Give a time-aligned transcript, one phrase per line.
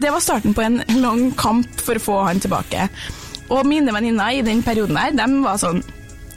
[0.00, 2.88] det var starten på en lang kamp for å få han tilbake.
[3.50, 5.82] Og mine venninner i den perioden der, de var sånn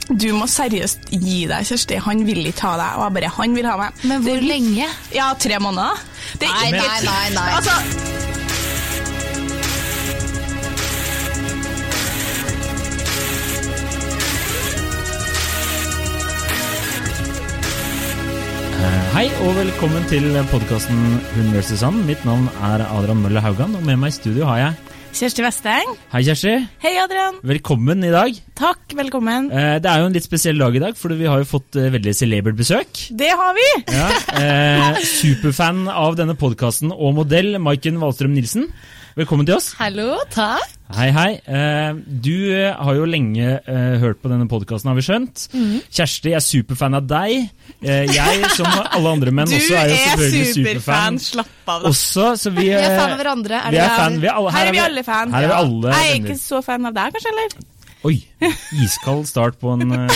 [0.04, 1.96] du må seriøst gi deg, Kjersti.
[2.04, 2.98] Han vil ikke ha deg.
[2.98, 4.02] Og jeg bare Han vil ha meg.
[4.04, 4.88] Men hvor lenge?
[5.16, 6.02] Ja, tre måneder.
[6.36, 7.46] Er Nei, nei, nei, nei.
[7.56, 8.13] Altså,
[19.24, 20.98] Hei og velkommen til podkasten
[21.32, 21.78] Hun vs.
[21.80, 22.02] han.
[22.04, 25.94] Mitt navn er Adrian Mølle Haugan, og med meg i studio har jeg Kjersti Westeng.
[26.12, 26.52] Hei, Kjersti.
[26.82, 27.38] Hei, Adrian.
[27.40, 28.36] Velkommen i dag.
[28.60, 29.46] Takk, velkommen.
[29.48, 31.78] Eh, Det er jo en litt spesiell dag i dag, for vi har jo fått
[31.80, 33.00] eh, veldig celebert besøk.
[33.16, 33.68] Det har vi.
[33.96, 34.10] Ja,
[34.42, 38.68] eh, superfan av denne podkasten og modell, Maiken Wahlstrøm Nilsen.
[39.14, 39.68] Velkommen til oss.
[39.78, 40.72] Hallo, takk.
[40.94, 41.28] Hei, hei.
[41.46, 45.44] Eh, Du eh, har jo lenge eh, hørt på denne podkasten, har vi skjønt.
[45.54, 45.76] Mhm.
[45.94, 47.44] Kjersti er superfan av deg.
[47.84, 50.74] Jeg, som alle andre menn, Du også er jo selvfølgelig superfan.
[50.74, 51.20] superfan.
[51.28, 51.92] Slapp av, da.
[51.92, 53.60] Også, så vi, Vi er fan av hverandre.
[53.62, 54.18] Er vi er fan.
[54.20, 55.32] Vi er alle, Her er vi alle fan.
[55.36, 55.94] Her er vi Ja.
[55.94, 57.34] Jeg er ikke så fan av deg, kanskje?
[57.36, 57.56] eller?
[58.04, 58.18] Oi,
[58.84, 60.08] iskald start på en uh,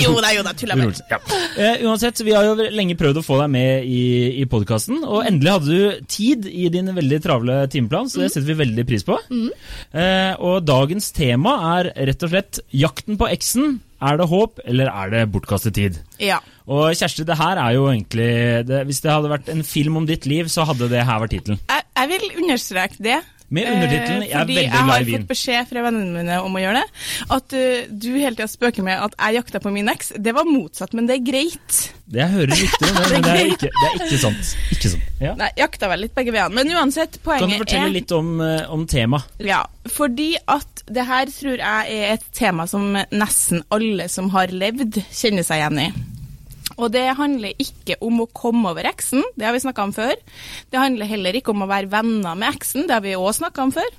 [0.00, 1.04] Jo da, jo da, tulla bare.
[1.10, 1.18] Ja.
[1.58, 4.04] Uh, uansett, vi har jo lenge prøvd å få deg med i,
[4.40, 8.48] i podkasten, og endelig hadde du tid i din veldig travle timeplan, så det setter
[8.48, 9.18] vi veldig pris på.
[9.28, 13.78] Eh, og dagens tema er rett og slett jakten på eksen.
[14.04, 16.00] Er det håp, eller er det bortkastet tid?
[16.20, 16.40] Ja.
[16.64, 18.28] Og Kjersti, det her er jo egentlig
[18.68, 21.36] det, Hvis det hadde vært en film om ditt liv, så hadde det her vært
[21.36, 21.60] tittelen.
[21.68, 23.20] Jeg, jeg vil understreke det.
[23.54, 26.22] Med undertittelen Eh, 'Jeg er fordi veldig jeg glad i har fått beskjed fra vennene
[26.22, 27.02] mine om å gjøre det.
[27.36, 30.12] At uh, du hele tida spøker med at jeg jakta på min eks.
[30.16, 31.80] Det var motsatt, men det er greit.
[32.04, 34.54] Det jeg hører rykter om det, men det er ikke, det er ikke sant.
[34.74, 35.12] Ikke sant.
[35.20, 35.34] Ja.
[35.40, 36.54] Nei, jakta vel litt begge veiene.
[36.54, 39.30] Men uansett, poenget er Kan du fortelle er litt om, eh, om temaet?
[39.44, 44.52] Ja, fordi at det her tror jeg er et tema som nesten alle som har
[44.52, 45.88] levd, kjenner seg igjen i.
[46.78, 50.14] Og det handler ikke om å komme over eksen, det har vi snakka om før.
[50.72, 53.66] Det handler heller ikke om å være venner med eksen, det har vi òg snakka
[53.66, 53.90] om før.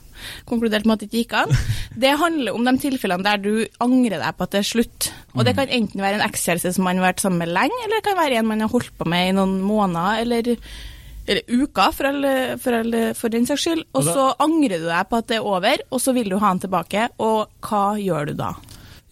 [0.48, 1.54] Konkludert med at det ikke gikk an.
[2.06, 3.54] Det handler om de tilfellene der du
[3.84, 5.06] angrer deg på at det er slutt.
[5.36, 8.02] Og det kan enten være en ekskjæreste som man har vært sammen med lenge, eller
[8.02, 10.58] det kan være en man har holdt på med i noen måneder, eller
[11.26, 12.32] eller uker, for, alle,
[12.62, 13.84] for, alle, for den saks skyld.
[13.98, 16.52] Og så angrer du deg på at det er over, og så vil du ha
[16.54, 17.08] den tilbake.
[17.18, 18.52] Og hva gjør du da?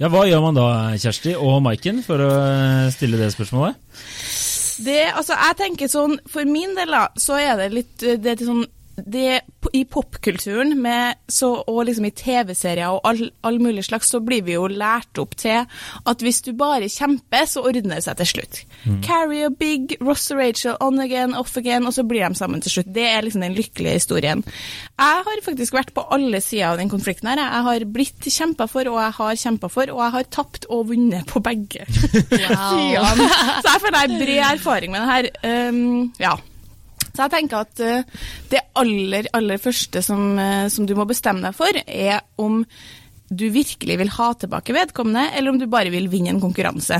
[0.01, 0.67] Ja, Hva gjør man da,
[0.97, 3.77] Kjersti og Maiken, for å eh, stille det spørsmålet?
[4.83, 8.41] Det, altså, jeg tenker sånn, For min del da, så er det litt det er
[8.41, 8.65] sånn
[8.95, 9.41] det,
[9.73, 10.75] I popkulturen
[11.27, 15.17] så, og liksom i TV-serier og all, all mulig slags, så blir vi jo lært
[15.21, 18.61] opp til at hvis du bare kjemper, så ordner det seg til slutt.
[19.05, 22.61] Carrie og Big, Ross og Rachel, on again, off again, og så blir de sammen
[22.61, 22.93] til slutt.
[22.93, 24.43] Det er liksom den lykkelige historien.
[24.99, 27.41] Jeg har faktisk vært på alle sider av den konflikten her.
[27.41, 30.87] Jeg har blitt kjempa for, og jeg har kjempa for, og jeg har tapt og
[30.93, 33.29] vunnet på begge sidene.
[33.29, 35.69] Så jeg føler jeg har bred erfaring med det her.
[35.69, 36.37] Um, ja.
[37.13, 38.05] Så jeg tenker at eh,
[38.49, 42.63] det aller, aller første som, eh, som du må bestemme deg for, er om
[43.33, 46.97] du virkelig vil ha tilbake vedkommende, eller om du bare vil vinne en konkurranse.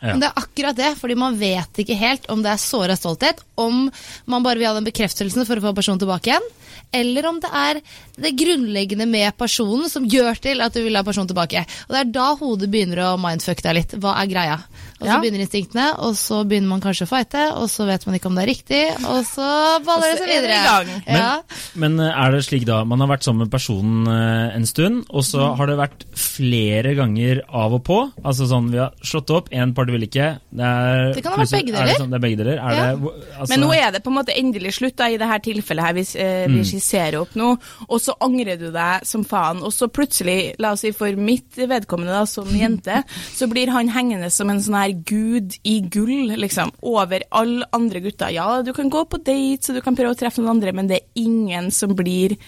[0.00, 0.12] Ja.
[0.12, 3.42] Men Det er akkurat det, fordi man vet ikke helt om det er såra stolthet,
[3.58, 3.88] om
[4.30, 6.48] man bare vil ha den bekreftelsen for å få personen tilbake igjen,
[6.92, 7.80] eller om det er
[8.20, 11.62] det grunnleggende med personen som gjør til at du vil ha personen tilbake.
[11.88, 13.94] Og det er da hodet begynner å mindfucke deg litt.
[14.02, 14.58] Hva er greia?
[15.00, 15.20] Og så Ja.
[15.22, 18.34] begynner instinktene, og så begynner man kanskje å fighte, og så vet man ikke om
[18.34, 19.46] det er riktig, og så
[19.86, 21.02] baller det seg er videre.
[21.08, 21.40] Ja.
[21.74, 25.06] Men men, er det slik da, man har vært sammen med personen eh, en stund,
[25.08, 25.56] og så Mm.
[25.56, 28.12] har det vært flere ganger av og på?
[28.22, 30.38] Altså sånn, vi har slått opp, en part vil ikke.
[30.52, 32.00] Det, er, Det kan ha vært begge begge Er det, deler.
[32.00, 32.58] sånn, det er begge deler?
[32.60, 32.94] Er Ja.
[32.94, 35.84] det, altså, Men nå er det på en måte endelig slutt da, i dette tilfellet
[35.84, 37.58] her vi, eh, vi skisserer opp noe,
[37.88, 41.58] og så angrer du deg som faen, og så plutselig, la oss si for mitt
[41.60, 43.02] vedkommende da, som jente,
[43.38, 48.02] så blir han hengende som en sånn her gud i gull, liksom, over alle andre
[48.04, 48.32] gutter.
[48.34, 50.90] Ja, du kan gå på dates, og du kan prøve å treffe noen andre, men
[50.90, 52.38] det er ingen som blir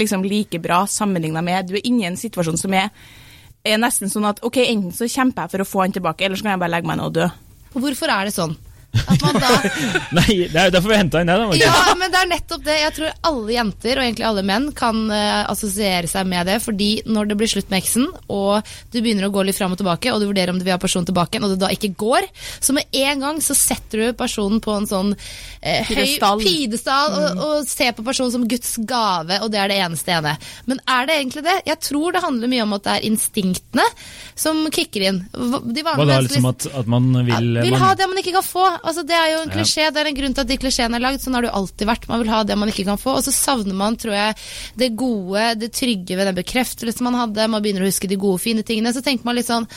[0.00, 1.68] liksom like bra sammenlignet med.
[1.68, 2.90] Du er inne i en situasjon som er,
[3.62, 6.40] er nesten sånn at, ok, enten så kjemper jeg for å få han tilbake, eller
[6.40, 7.30] så kan jeg bare legge meg ned og dø.
[7.76, 8.56] Hvorfor er det sånn?
[8.92, 9.50] At man da
[10.18, 11.56] Nei, det er jo derfor vi henta inn deg, da.
[11.56, 12.74] Ja, men det er nettopp det.
[12.76, 16.58] Jeg tror alle jenter, og egentlig alle menn, kan uh, assosiere seg med det.
[16.64, 19.80] Fordi når det blir slutt med eksen, og du begynner å gå litt fram og
[19.80, 22.28] tilbake, og du vurderer om du vil ha personen tilbake, og det da ikke går,
[22.60, 26.42] så med en gang så setter du personen på en sånn uh, høy Pidestall.
[27.16, 27.22] mm.
[27.22, 30.36] og, og ser på personen som Guds gave, og det er det eneste ene.
[30.68, 31.58] Men er det egentlig det?
[31.70, 33.88] Jeg tror det handler mye om at det er instinktene
[34.38, 35.24] som kicker inn.
[35.32, 38.36] De Hva da, liksom at, at man vil, ja, vil man, ha det man ikke
[38.36, 38.64] kan få.
[38.82, 39.88] Altså det er jo en klisjé.
[39.92, 41.22] Det er en grunn til at de klisjeene er lagd.
[41.22, 42.08] Sånn har det jo alltid vært.
[42.10, 43.16] Man vil ha det man ikke kan få.
[43.18, 44.38] Og så savner man, tror jeg,
[44.80, 47.48] det gode, det trygge ved den bekreftelsen man hadde.
[47.52, 48.94] Man begynner å huske de gode, fine tingene.
[48.94, 49.68] Så tenker man litt sånn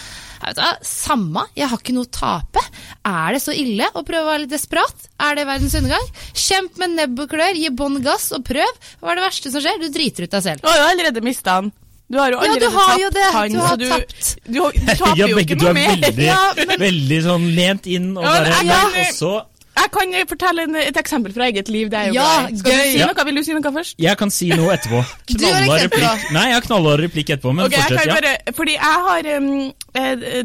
[0.46, 2.62] jeg vet, Samme, jeg har ikke noe å tape.
[3.07, 5.08] Er det så ille å prøve å være litt desperat?
[5.22, 6.12] Er det verdens undergang?
[6.36, 8.84] Kjemp med nebb og klør, gi bånn gass og prøv.
[9.00, 9.81] Hva er det verste som skjer?
[9.81, 10.66] Du driter ut deg selv.
[10.68, 11.72] Jeg har allerede mista han.
[12.12, 13.34] Du har jo allerede Ja, du har jo tapt det.
[13.34, 14.36] han, Du har så du, tapt.
[14.46, 15.96] Du, du taper Ja, jo begge ikke du noe er mer.
[15.96, 19.34] veldig, Ja, men veldig sånn lent inn og Ja, bare men- ja, også
[19.75, 21.90] jeg kan fortelle en, et eksempel fra eget liv.
[21.92, 22.57] Det er jo Ja, gøy.
[22.57, 22.78] Skal gøy.
[22.78, 23.06] du si Ja.
[23.12, 23.25] noe?
[23.25, 23.96] Vil du si noe først?
[24.00, 25.02] Jeg kan si noe etterpå.
[25.30, 26.31] Eksempel, replikk.
[26.31, 27.98] Nei, jeg har knallhard replikk etterpå, men Ok, jeg fortsett.
[27.98, 28.22] kan Ja.
[28.22, 29.74] bare, fordi jeg har um,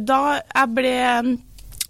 [0.04, 1.38] Da jeg ble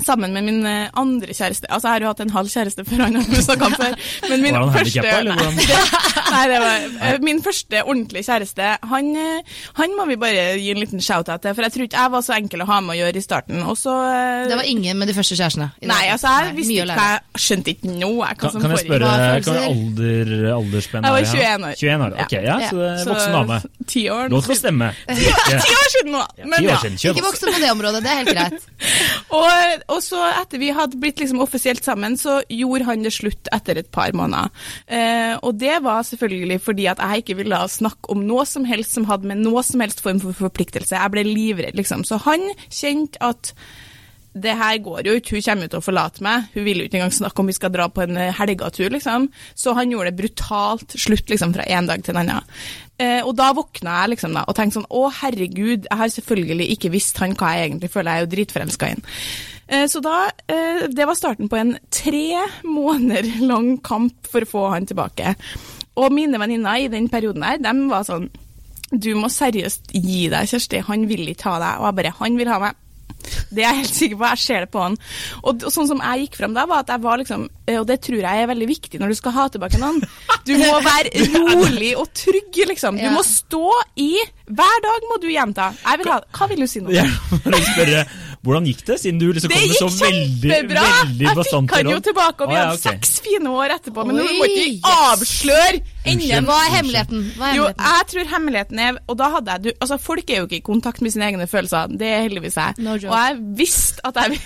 [0.07, 3.03] sammen med min eh, andre kjæreste Altså, jeg har jo hatt en halv kjæreste før
[3.05, 3.97] han har snakka om før.
[4.31, 5.61] Men min Var han første eller hvordan?
[6.31, 7.13] Nei, det var nei.
[7.27, 8.69] min første ordentlige kjæreste.
[8.93, 12.05] Han, eh, han må vi bare gi en liten shout-out til, for jeg tror ikke
[12.05, 13.63] jeg var så enkel å ha med å gjøre i starten.
[13.67, 15.71] Og så eh, Det var ingen med de første kjærestene.
[15.91, 18.01] Nei, altså, jeg Nei, visste ikke hva Jeg skjønte ikke noe.
[18.01, 21.77] jeg, hva Kan, som kan jeg spørre Hva er alder, aldersspenn Jeg var 21 år.
[21.81, 23.61] 21 år, ok, ja, så det er voksen dame.
[23.91, 24.31] Ti år.
[24.31, 24.91] Lov til å stemme.
[25.67, 26.23] Ti år siden nå!
[26.45, 26.77] Men ja.
[26.77, 27.33] år siden, Ikke på.
[27.51, 28.69] på det området, det er helt greit.
[29.31, 33.51] Og, og så etter vi hadde blitt liksom offisielt sammen, så gjorde han det slutt
[33.55, 34.51] etter et par måneder.
[34.87, 38.97] Eh, og det var selvfølgelig fordi at jeg ikke ville snakke om noe som helst
[38.97, 40.97] som hadde med noe som helst form for forpliktelse.
[40.97, 42.07] Jeg ble livredd, liksom.
[42.09, 43.55] Så han kjente at
[44.31, 46.45] det her går jo ikke, hun kommer jo til å forlate meg.
[46.55, 49.27] Hun vil jo ikke engang snakke om vi skal dra på en eh, helgetur, liksom.
[49.59, 52.61] Så han gjorde det brutalt slutt, liksom, fra en dag til en annen.
[53.01, 56.69] Eh, og da våkna jeg liksom da, og tenkte sånn, å herregud, jeg har selvfølgelig
[56.77, 59.09] ikke visst han hva jeg egentlig føler, jeg er jo dritforelska i han.
[59.71, 64.51] Eh, så da, eh, det var starten på en tre måneder lang kamp for å
[64.51, 65.37] få han tilbake.
[66.01, 68.29] Og mine venninner i den perioden her, de var sånn,
[68.91, 71.81] du må seriøst gi deg, Kjersti, han vil ikke ha deg.
[71.81, 72.79] Og jeg bare, han vil ha meg.
[73.51, 74.97] Det er jeg helt sikker på, jeg ser det på han.
[75.45, 77.99] Og, sånn som jeg gikk frem da, var at jeg var liksom eh, Og det
[78.07, 80.01] tror jeg er veldig viktig når du skal ha tilbake noen.
[80.49, 83.01] Du må være rolig og trygg, liksom.
[83.01, 83.67] Du må stå
[84.01, 84.13] i
[84.51, 85.71] Hver dag må du gjenta.
[85.85, 86.95] Jeg vil ha Hva vil du si nå?
[86.95, 87.11] Jeg
[87.53, 88.07] må spørre,
[88.41, 90.85] hvordan gikk det, siden du liksom kom med så veldig, veldig Det gikk kjempebra!
[91.37, 94.05] Jeg fikk han jo tilbake, og vi ah, ja, hadde seks fine år etterpå.
[94.09, 96.49] Men nå må ikke vi avsløre enden.
[96.49, 97.27] Hva er hemmeligheten?
[97.37, 100.41] Hva er Jo, jeg tror hemmeligheten er Og da hadde jeg du, Altså, folk er
[100.41, 101.93] jo ikke i kontakt med sine egne følelser.
[102.01, 102.81] Det er heldigvis jeg.
[102.81, 104.41] No og jeg visste at jeg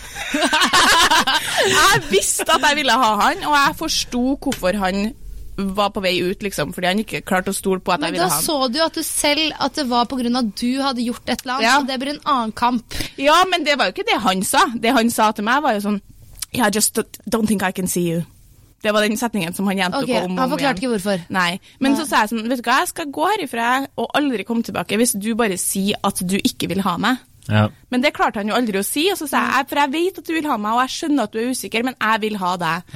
[1.79, 5.07] Jeg visste at jeg ville ha han, og jeg forsto hvorfor han
[5.57, 8.27] var på vei ut, liksom, fordi han ikke klarte å stole på at jeg ville
[8.27, 8.41] ha ham.
[8.41, 10.39] Men da så du jo at du selv at det var pga.
[10.39, 11.79] at du hadde gjort et eller annet, Ja.
[11.81, 12.95] så det blir en annen kamp.
[13.17, 14.65] Ja, men det var jo ikke det han sa.
[14.75, 16.01] Det han sa til meg, var jo sånn
[16.55, 16.95] Yeah, just
[17.29, 18.25] don't think I can see you.
[18.85, 21.23] Det var den setningen som han gjentok okay, om og om Han forklarte ikke hvorfor.
[21.33, 21.59] Nei.
[21.81, 22.01] Men Nei.
[22.01, 24.99] så sa jeg sånn, vet du hva, jeg skal gå herifra og aldri komme tilbake
[25.01, 27.23] hvis du bare sier at du ikke vil ha meg.
[27.49, 27.69] Ja.
[27.93, 30.19] Men det klarte han jo aldri å si, og så sa jeg for jeg vet
[30.19, 32.39] at du vil ha meg, og jeg skjønner at du er usikker, men jeg vil
[32.41, 32.95] ha deg.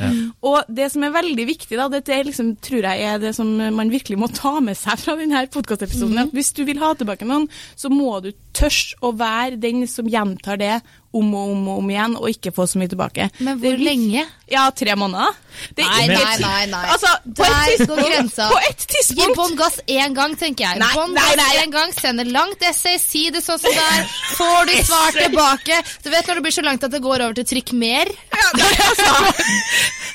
[0.49, 3.93] Og det som er veldig viktig, da, er liksom, tror jeg er det som man
[3.93, 6.23] virkelig må ta med seg fra denne podkastepisoden, Mm.
[6.27, 10.09] at hvis du vil ha tilbake noen, så må du tørre å være den som
[10.09, 10.81] gjentar det
[11.15, 13.31] om og om og om igjen, og ikke få så mye tilbake.
[13.41, 14.27] Men hvor litt- lenge?
[14.49, 15.35] Ja, tre måneder.
[15.77, 16.85] Det er Nei, ikke- nei, nei, nei.
[16.93, 18.49] Altså, på Der går grensa.
[18.49, 20.79] på et Gi tidspunkt bånn gass én gang, tenker jeg.
[20.79, 24.05] Nei, Bånn gass én gang, send et langt essay, si det sånn som det er.
[24.37, 25.83] Får du svar tilbake.
[26.05, 28.07] Du vet når det blir så langt at det går over til trykk mer?
[28.09, 29.35] Ja, det er altså,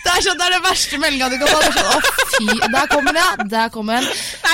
[0.03, 1.59] Det er sånn, det er den verste meldinga du kan få.
[1.61, 2.01] Det sånn, Å,
[2.33, 3.43] fy, der kommer den, ja.
[3.53, 4.09] Der kommer den.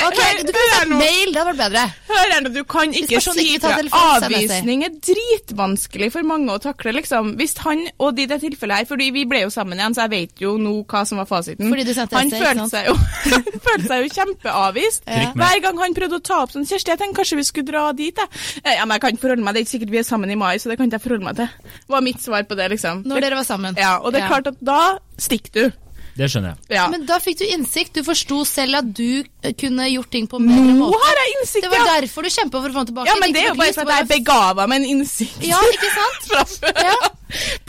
[0.08, 1.86] Ok, Du kan sende mail, det hadde vært bedre.
[2.10, 3.78] Hør her nå, du kan ikke si fra.
[3.92, 7.34] Avvisning er dritvanskelig for mange å takle, liksom.
[7.40, 10.14] Hvis han, og i det tilfellet her, fordi vi ble jo sammen igjen, så jeg
[10.14, 11.68] vet jo nå hva som var fasiten.
[12.16, 12.96] Han essay, følte seg jo,
[13.68, 15.04] følte seg jo kjempeavvist.
[15.10, 15.31] Ja.
[15.40, 17.88] Hver gang han prøvde å ta opp sånn Kjersti, jeg tenkte kanskje vi skulle dra
[17.98, 18.44] dit, jeg.
[18.64, 20.31] Eh, Ja, men jeg kan ikke forholde meg, det er ikke sikkert vi er sammen
[20.31, 21.76] i mai, så det kan ikke jeg forholde meg til.
[21.92, 23.04] Var mitt svar på det, liksom.
[23.09, 23.76] Når dere var sammen.
[23.80, 24.80] Ja, og det er klart at da
[25.19, 25.78] stikker du.
[26.19, 26.76] Det skjønner jeg.
[26.76, 26.88] Ja.
[26.92, 27.94] Men da fikk du innsikt.
[27.95, 31.35] Du forsto selv at du eh, kunne gjort ting på en bedre Nå har jeg
[31.38, 33.07] innsikt, Det var derfor du kjempa for å få den tilbake.
[33.11, 35.40] Ja, men det er jo bare sånn at jeg er begava med en innsikt.
[35.47, 36.28] Ja, ikke sant?
[36.33, 36.83] fra før.
[36.90, 37.14] Ja.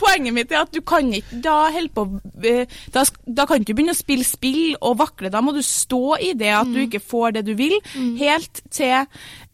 [0.01, 2.05] Poenget mitt er at du kan ikke da holde på
[2.49, 2.65] eh,
[2.95, 5.29] da, da kan du ikke begynne å spille spill og vakle.
[5.31, 6.73] Da må du stå i det at Mm.
[6.75, 7.73] du ikke får det du vil,
[8.19, 9.07] helt til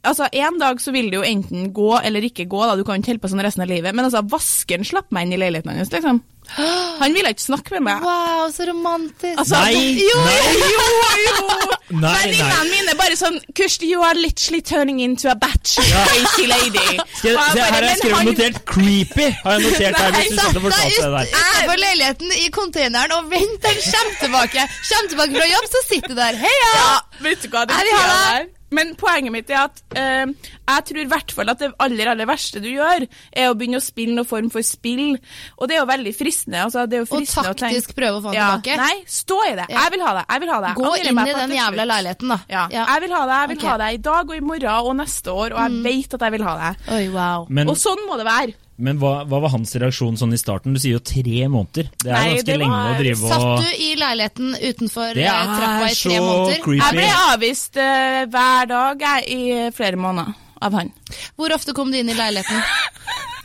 [0.07, 2.75] Altså, En dag så vil det jo enten gå eller ikke gå, da.
[2.77, 3.95] du kan ikke holde på sånn resten av livet.
[3.97, 6.21] Men altså, vaskeren slapp meg inn i leiligheten hennes, liksom.
[6.57, 8.01] Han ville ikke snakke med meg.
[8.05, 9.37] Wow, så romantisk.
[9.37, 10.37] Altså, Nei, jo, nei.
[10.57, 10.87] jo, jo!
[11.27, 11.73] jo.
[12.03, 16.97] Venninnene mine bare sånn Kirsti, you are literally turning into a batch crazy lady.
[17.19, 19.29] Skal, se, her har jeg skrevet han- notert 'creepy'.
[19.43, 21.31] Har jeg notert her, hvis du satt og Det fortalte det der.
[21.37, 24.67] utenfor leiligheten i containeren og vent han kommer tilbake.
[24.91, 26.41] Kommer tilbake fra jobb, så sitter du der.
[26.45, 26.71] Heia!
[26.75, 26.93] Ja,
[27.29, 28.47] vet du hva, det er vil ha tida deg.
[28.47, 30.25] der men poenget mitt er at eh,
[30.67, 33.79] jeg tror i hvert fall at det aller aller verste du gjør, er å begynne
[33.79, 35.17] å spille noen form for spill.
[35.57, 36.65] Og det er jo veldig fristende.
[36.65, 38.77] Altså, det er jo Og fristende å tenke- taktisk prøve å få den ja, tilbake.
[38.81, 39.67] Nei, stå i det.
[39.71, 39.85] Ja.
[39.87, 40.25] Jeg vil ha det.
[40.29, 40.73] Jeg vil ha det.
[40.81, 42.39] Gå inn i den jævla leiligheten, da.
[42.49, 42.67] Ja.
[42.75, 42.85] Ja.
[42.93, 43.39] Jeg vil ha det.
[43.41, 43.63] Jeg vil Ok.
[43.63, 43.69] Mm.
[43.71, 46.31] ha det i dag og i morgen og neste år, og jeg vet at jeg
[46.37, 46.73] vil ha det.
[46.97, 47.47] Oi, wow.
[47.49, 48.53] Men, Og sånn må det være.
[48.77, 50.73] Men hva, hva var hans reaksjon sånn i starten?
[50.73, 51.89] Du sier jo tre måneder.
[51.97, 55.21] Det er Nei, ganske det lenge var- å drive Satt du i leiligheten utenfor trappa
[55.21, 55.87] i trappa måneder.
[55.87, 56.61] i tre så måneder?
[56.63, 56.83] creepy.
[56.85, 60.91] Jeg ble avvist uh, hver dag jeg, i flere måneder av han.
[61.37, 62.61] Hvor ofte kom du inn i leiligheten?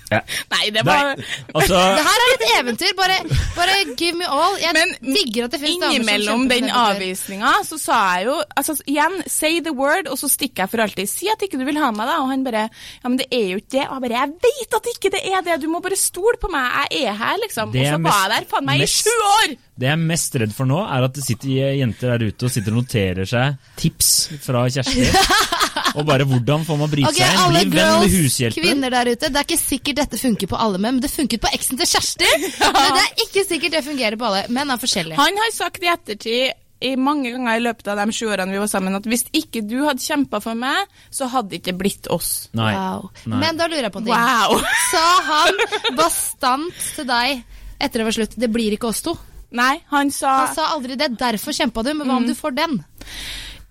[0.52, 2.92] Nei, det var altså Det her er et eventyr.
[2.99, 3.19] Bare,
[3.57, 4.57] bare give me all.
[4.62, 8.37] Jeg Men digger at det finnes damer som Innimellom den avvisninga så sa jeg jo
[8.57, 11.11] altså, Igjen, say the word, og så stikker jeg for alltid.
[11.11, 12.21] Si at ikke du vil ha meg, da.
[12.25, 13.87] Og han bare Ja, men det er jo ikke det.
[13.88, 15.61] Og jeg bare Jeg vet at ikke det er det.
[15.64, 16.88] Du må bare stole på meg.
[16.92, 17.73] Jeg er her, liksom.
[17.75, 19.54] Er Og så så var jeg der faen meg i mest- sju år!
[19.83, 22.52] Det jeg er mest redd for nå, er at det sitter jenter der ute og
[22.54, 24.11] sitter og noterer seg tips
[24.45, 25.07] fra Kjersti.
[25.96, 27.42] og bare hvordan får man bryte okay, seg inn?
[27.42, 28.64] alle Bli venn med girls, hushjelpen.
[28.64, 29.30] kvinner der ute.
[29.32, 31.90] Det er ikke sikkert dette funker på alle menn, men det funket på eksen til
[31.92, 32.32] Kjersti.
[32.72, 34.42] Men det er ikke sikkert det fungerer på alle.
[34.52, 35.18] Menn er forskjellige.
[35.20, 38.61] Han har sagt i ettertid i mange ganger i løpet av de sju årene vi
[38.61, 42.08] var sammen, at hvis ikke du hadde kjempa for meg, så hadde det ikke blitt
[42.11, 42.49] oss.
[42.58, 42.72] Nei.
[42.75, 43.11] Wow.
[43.30, 43.42] Nei.
[43.44, 44.16] Men da lurer jeg på en ting.
[44.16, 44.64] Wow!
[44.92, 47.44] Sa han bastant til deg
[47.82, 49.14] etter det var slutt det blir ikke oss to?
[49.52, 51.11] Nei, han sa Han sa aldri det.
[51.20, 52.78] Derfor kjempa du, men hva om du får den?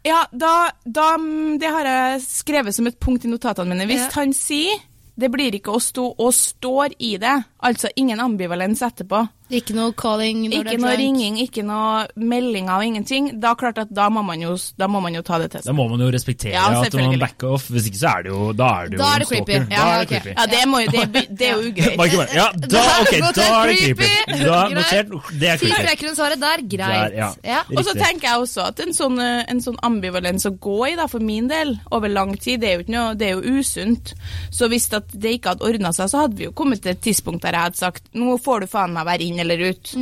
[0.03, 3.86] Ja, da, da mm, Det har jeg skrevet som et punkt i notatene mine.
[3.89, 4.10] Hvis Ja.
[4.22, 4.79] han sier
[5.22, 9.91] det blir ikke å stå', og står i det, altså ingen ambivalens etterpå, Ikke noe
[9.98, 14.08] calling når ikke er noe ringing, ikke noe meldinger og ingenting, da klart at da
[14.13, 16.53] må man jo, da må man jo ta det til Da må man jo respektere
[16.55, 17.67] Ja, at man backer off.
[17.72, 19.58] Hvis ikke så er det jo Da er det jo Da er en det creepy.
[19.58, 20.22] Ja, Da er det okay.
[20.22, 20.36] creepy.
[20.38, 21.98] Ja, det, må, det, det er jo ugreit.
[22.00, 24.10] Bare ja, da, okay, da er det creepy.
[24.51, 25.75] Da, notert, det er creepy.
[25.75, 27.13] streker under svaret der, greit.
[27.13, 27.29] Der, ja.
[27.46, 27.62] Ja.
[27.75, 30.96] Og så tenker jeg også at en sånn, eh, en sånn ambivalens å gå i,
[31.00, 34.13] da, for min del, over lang tid, det er jo, noe, det er jo usunt.
[34.53, 37.46] Så hvis det ikke hadde ordna seg, så hadde vi jo kommet til et tidspunkt
[37.46, 39.95] der jeg hadde sagt nå får du faen meg være inn eller ut.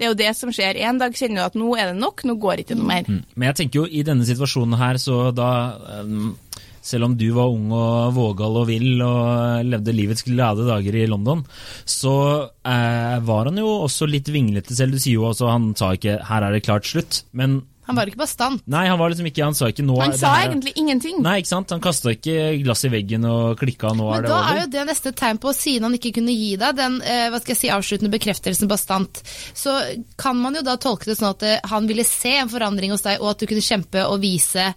[0.00, 0.78] Det er jo det som skjer.
[0.88, 3.08] En dag kjenner du at nå er det nok, nå går det ikke noe mer.
[3.08, 3.24] Mm.
[3.34, 5.50] Men jeg tenker jo i denne situasjonen her, så da
[6.00, 6.30] um,
[6.80, 11.02] Selv om du var ung og vågal og vill og levde livets glade dager i
[11.10, 11.42] London,
[11.84, 12.14] så
[12.64, 14.96] eh, var han jo også litt vinglete selv.
[14.96, 18.10] Du sier jo også han sa ikke 'her er det klart slutt', men Han var
[18.12, 18.62] ikke bastant.
[18.70, 21.20] nei, han var liksom ikke Han sa ikke 'nå Han er sa her- egentlig ingenting.
[21.22, 21.70] Nei, ikke sant?
[21.74, 24.66] Han kasta ikke glass i veggen og klikka 'nå er Men det da er jo
[24.70, 27.60] det neste tegn på, siden han ikke kunne gi deg den eh, hva skal jeg
[27.64, 29.22] si, avsluttende bekreftelsen bastant,
[29.54, 29.74] så
[30.16, 33.02] kan man jo da tolke det sånn at eh, han ville se en forandring hos
[33.02, 34.72] deg, og at du kunne kjempe og vise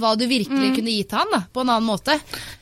[0.00, 2.14] hva du virkelig kunne gi til han da, på en annen måte.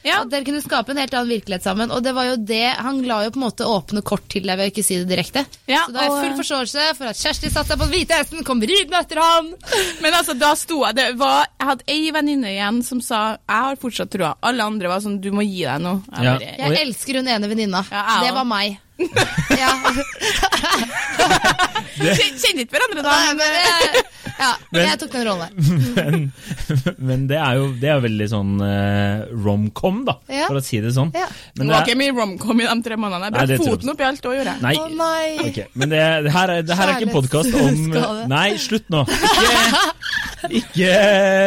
[0.04, 0.22] Ja.
[0.22, 1.90] At dere kunne skape en helt annen virkelighet sammen.
[1.94, 4.58] Og det var jo det, han la jo på en måte åpne kort til deg
[4.58, 5.44] ved å ikke si det direkte.
[5.68, 8.14] Ja, så da har jeg full forståelse for at Kjersti satte seg på den hvite
[8.18, 9.54] hesten, kom ridende etter han.
[10.02, 13.62] Men altså, da sto jeg det var, Jeg hadde ei venninne igjen som sa jeg
[13.68, 14.34] har fortsatt troa.
[14.42, 15.94] Alle andre var sånn du må gi deg nå.
[16.12, 16.32] Jeg Ja.
[16.38, 17.84] bare, Jeg elsker hun ene venninna.
[17.90, 18.78] Ja, det var meg.
[18.98, 19.72] Ja.
[21.98, 23.10] Kjenner ikke hverandre da.
[23.10, 23.50] Nei, Men,
[24.38, 25.50] ja, Men- jeg tok den rollen.
[25.98, 26.28] men,
[27.10, 30.46] men det er jo det er veldig sånn uh, rom-com, da, Ja.
[30.46, 31.10] for å si det sånn.
[31.16, 31.26] Ja.
[31.26, 33.32] det Men var det ikke mye romcom i de tre månedene.
[33.32, 34.62] Jeg brøt foten opp i alt òg, gjorde jeg.
[34.66, 35.48] Nei, Å nei.
[35.48, 35.66] Okay.
[35.74, 39.04] men det, det, her, er, det her er ikke en podkast om Nei, slutt nå.
[39.08, 39.82] Ikke,
[40.46, 40.90] ikke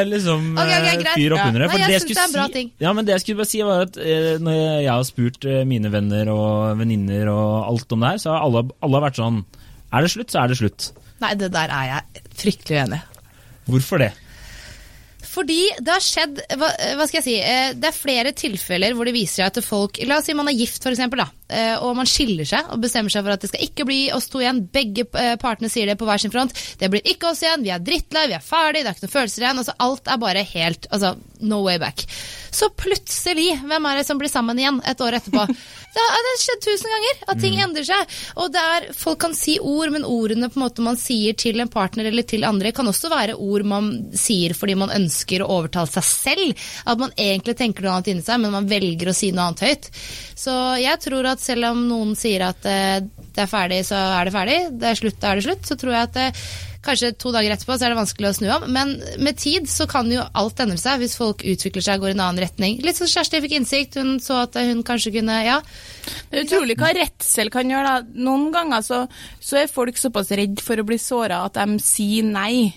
[0.09, 1.67] liksom Ok, ok, eh, fyr opp under det.
[1.71, 2.71] Nei, jeg det det er en bra ting.
[2.83, 5.61] Ja, men det jeg skulle bare si, var at eh, når jeg har spurt eh,
[5.67, 9.43] mine venner og venninner og alt om det her, så har alle, alle vært sånn
[9.91, 10.91] Er det slutt, så er det slutt.
[11.21, 13.07] Nei, det der er jeg fryktelig uenig i.
[13.71, 14.11] Hvorfor det?
[15.31, 19.07] Fordi det har skjedd hva, hva skal jeg si, eh, Det er flere tilfeller hvor
[19.07, 21.29] det viser seg at folk La oss si man er gift, for eksempel, da,
[21.81, 24.41] og man skiller seg og bestemmer seg for at det skal ikke bli oss to
[24.41, 24.63] igjen.
[24.73, 26.55] Begge eh, partene sier det på hver sin front.
[26.79, 29.15] Det blir ikke oss igjen, vi er drittlei, vi er ferdig, det er ikke noen
[29.17, 29.63] følelser igjen.
[29.63, 32.05] altså Alt er bare helt altså, no way back.
[32.51, 35.47] Så plutselig, hvem er det som blir sammen igjen et år etterpå?
[35.91, 38.13] Det har, det har skjedd tusen ganger at ting endrer seg.
[38.39, 41.59] Og det er, folk kan si ord, men ordene på en måte man sier til
[41.59, 45.49] en partner eller til andre, kan også være ord man sier fordi man ønsker å
[45.57, 46.63] overtale seg selv.
[46.87, 49.65] At man egentlig tenker noe annet inni seg, men man velger å si noe annet
[49.67, 49.91] høyt.
[50.39, 52.99] Så jeg tror at selv om noen sier at eh,
[53.31, 55.79] det er ferdig, så er det ferdig, det er slutt, da er det slutt, så
[55.79, 56.43] tror jeg at eh,
[56.81, 59.85] Kanskje to dager etterpå så er det vanskelig å snu om, men med tid så
[59.89, 62.79] kan jo alt endre seg hvis folk utvikler seg og går i en annen retning.
[62.81, 65.59] Litt sånn Kjersti fikk innsikt, hun så at hun kanskje kunne Ja.
[66.31, 67.91] Det er utrolig hva redsel kan gjøre.
[68.01, 68.23] da.
[68.25, 69.03] Noen ganger så,
[69.37, 72.73] så er folk såpass redd for å bli såra at de sier nei.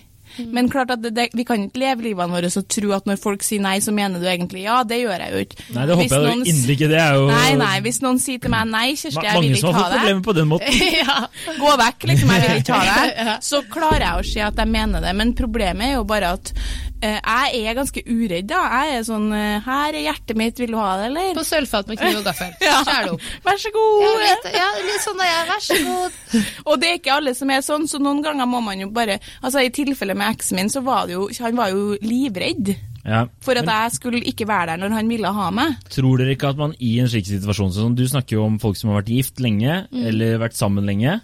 [0.55, 3.19] Men klart at det, det, vi kan ikke leve livene våre og tro at når
[3.21, 4.81] folk sier nei, så mener du egentlig ja.
[4.87, 5.59] Det gjør jeg jo ikke.
[5.75, 6.89] Nei, det Hvis håper jeg noen s- ikke.
[6.91, 9.45] Det er jo Nei, nei, hvis noen sier til meg nei, Kjersti, jeg vil ikke
[9.45, 9.45] ha deg.
[9.45, 10.81] mange som har fått problemer på den måten.
[11.01, 11.19] ja.
[11.59, 13.37] Gå vekk, liksom, jeg vil ikke ha det.
[13.45, 15.15] Så klarer jeg å si at jeg mener det.
[15.15, 17.19] Men problemet er jo bare at uh,
[17.51, 18.61] jeg er ganske uredd, da.
[18.85, 21.31] Jeg er sånn uh, Her er hjertet mitt, vil du ha det, eller?
[21.37, 22.53] På sølvfat med kniv og gaffel.
[22.65, 22.79] Ja.
[22.85, 23.25] Skjær det opp.
[23.45, 24.03] Vær så god.
[24.05, 25.47] Ja, litt, ja, litt sånn er jeg.
[25.51, 26.19] Vær så god.
[26.65, 29.19] Og det er ikke alle som er sånn, så noen ganger må man jo bare
[29.45, 33.27] Altså I tilfelle med eksen min, så var det jo Han var jo livredd Ja.
[33.39, 35.75] for at jeg skulle ikke være der når han ville ha meg.
[35.93, 38.75] tror dere ikke at man i en slik situasjon sånn, Du snakker jo om folk
[38.75, 40.05] som har vært gift lenge, Mm.
[40.07, 41.21] eller vært sammen lenge,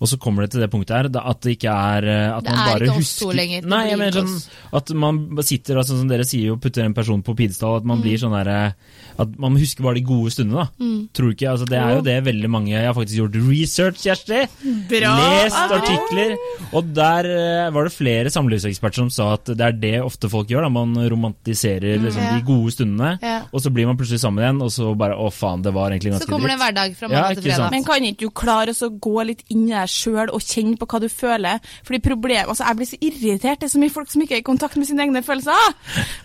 [0.00, 2.52] og så kommer det til det punktet her at det ikke er eh, At Det
[2.52, 5.78] man er bare ikke oss husker to lenger, Nei, jeg mener sånn at man sitter
[5.80, 8.74] altså, som dere sier og putter en person på pidestall, at man blir sånn der,
[9.18, 10.84] At man husker bare de gode stundene, da.
[10.84, 11.08] Mm.
[11.16, 11.48] Tror du ikke?
[11.54, 14.42] Altså, det er jo det veldig mange Jeg har faktisk gjort research, Kjersti.
[14.90, 15.14] Bra.
[15.16, 15.78] Lest bra.
[15.80, 16.36] artikler.
[16.76, 20.50] Og der eh, var det flere samlivseksperter som sa at det er det ofte folk
[20.52, 20.66] gjør.
[20.66, 22.34] da Man romantiserer liksom, Ja.
[22.36, 23.42] de gode stundene, Ja.
[23.52, 26.12] og så blir man plutselig sammen igjen, og så bare Å, faen, det var egentlig
[26.12, 26.28] ganske dritt.
[26.28, 27.70] Så kommer det en hverdag fra Ja, til fredag.
[27.70, 30.88] Men kan ikke du klare å gå litt inn i deg sjøl og kjenne på
[30.90, 31.62] hva du føler?
[31.86, 33.60] Fordi problem, altså Jeg blir så irritert.
[33.62, 35.72] Det er så mye folk som ikke er i kontakt med sine egne følelser.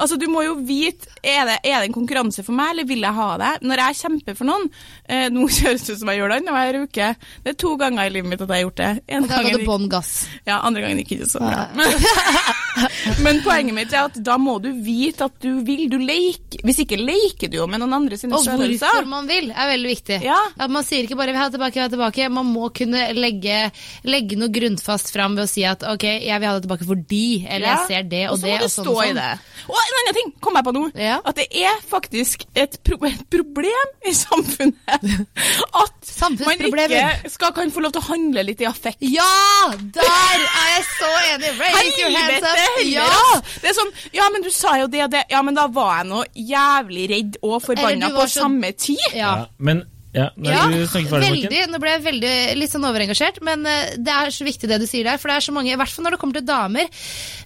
[0.02, 3.06] Altså Du må jo vite er det, er det en konkurranse for meg, eller vil
[3.06, 3.52] jeg ha det?
[3.70, 4.68] Når jeg kjemper for noen
[5.08, 7.10] eh, Nå kjøres det ut som jeg gjør det annenhver uke.
[7.46, 8.92] Det er to ganger i livet mitt at jeg har gjort det.
[9.14, 10.12] En Da gang ga du bånn gass.
[10.50, 11.68] ja, andre gangen gikk ikke så bra.
[13.26, 15.88] Men, poenget mitt er at da må du vite at du vil.
[15.92, 19.50] Du leker Hvis ikke leker du jo med noen andre sine Og hvorfor man vil,
[19.52, 20.20] er veldig viktig.
[20.26, 20.38] Ja.
[20.58, 22.30] At Man sier ikke bare 'vil ha tilbake', vil ha tilbake.
[22.32, 23.72] Man må kunne legge,
[24.08, 27.46] legge noe grunnfast fram ved å si at 'ok, jeg vil ha det tilbake fordi',
[27.50, 27.76] eller Ja.
[27.76, 29.16] 'jeg ser det og, så det', og sånn og i sånn.
[29.16, 29.32] det.
[29.68, 30.84] Og en annen ting kom jeg på nå.
[30.96, 31.20] Ja.
[31.26, 34.76] At det er faktisk et, pro et problem i samfunnet
[35.84, 36.02] at
[36.46, 38.98] man ikke skal kan få lov til å handle litt i affekt.
[39.02, 39.72] Ja!
[39.72, 41.52] Der er jeg så enig!
[41.60, 42.76] Raise your hands Helvete up!
[42.80, 43.08] heller, Ja!
[43.38, 43.56] ass!
[43.62, 45.24] Det er sånn Ja, men du sa jo det og det.
[45.30, 48.98] Ja, men da var jeg nå jævlig redd og forbanna på så- samme tid.
[49.14, 49.32] ja.
[49.42, 51.60] Ja, men ja, Ja, ferdig, veldig.
[51.72, 54.86] Nå ble jeg veldig litt sånn overengasjert, men eh, det er så viktig det du
[54.86, 55.16] sier der.
[55.22, 56.90] For det er så mange, i hvert fall når det kommer til damer.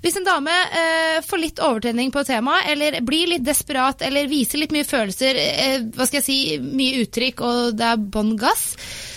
[0.01, 4.25] Hvis en dame eh, får litt overtenning på temaet, tema, eller blir litt desperat, eller
[4.27, 8.33] viser litt mye følelser, eh, hva skal jeg si, mye uttrykk, og det er bånn
[8.41, 8.73] gass,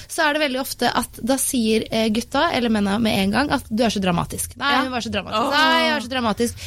[0.09, 3.50] så er det veldig ofte at da sier eh, gutta, eller mennene med en gang,
[3.53, 4.57] at du er så dramatisk.
[4.61, 5.50] Nei, hun var så dramatisk.
[5.53, 6.62] Nei, jeg er så dramatisk.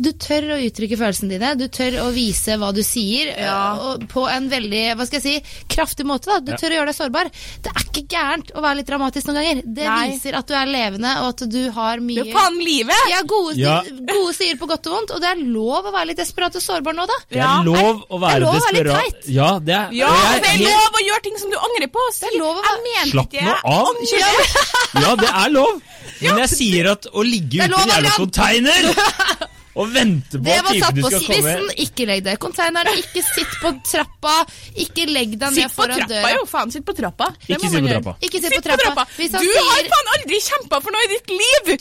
[0.00, 3.74] Du tør å uttrykke følelsene dine, du tør å vise hva du sier, Ja.
[3.74, 6.26] eh, og på en veldig hva skal jeg si, kraftig måte.
[6.30, 6.38] da.
[6.38, 6.56] Du Ja.
[6.56, 7.30] tør å gjøre deg sårbar.
[7.62, 9.62] Det er ikke gærent å være litt dramatisk noen ganger.
[9.66, 10.08] Det Nei.
[10.12, 12.94] viser at du er levende, og at du har mye Du kan livet!
[13.10, 13.82] ja, gode, Ja.
[13.82, 16.62] gode sider på godt og vondt, og det er lov å være litt desperat og
[16.62, 17.18] sårbar nå, da.
[17.28, 19.02] Det er lov å være Det er lov å være litt desperat.
[19.02, 19.28] teit.
[19.34, 21.88] Ja, det er, Ja, jeg det er helt- lov å gjøre ting som du angrer
[21.90, 22.00] på.
[22.14, 25.02] Si, Det er lov å jeg være- mente Slapp ikke nå jeg angrer.
[25.02, 25.82] Ja, det er lov!
[26.20, 28.82] Men jeg sier at å ligge uten ute en jævla container
[29.74, 31.84] og vente på Det at var satt typen du på skal komme spissen.
[31.84, 32.98] Ikke legg deg i konteineren.
[33.02, 34.36] ikke sitt på trappa,
[34.84, 36.32] ikke legg deg ned Sitt på foran trappa, døra.
[36.38, 36.46] jo.
[36.48, 37.28] Faen, sitt på trappa.
[37.46, 38.16] Det Ikke sitt på trappa.
[38.22, 39.04] Ikke sitt Sitt på trappa.
[39.16, 39.68] Hvis Du sier...
[39.68, 41.78] har faen aldri kjempa for noe i ditt liv!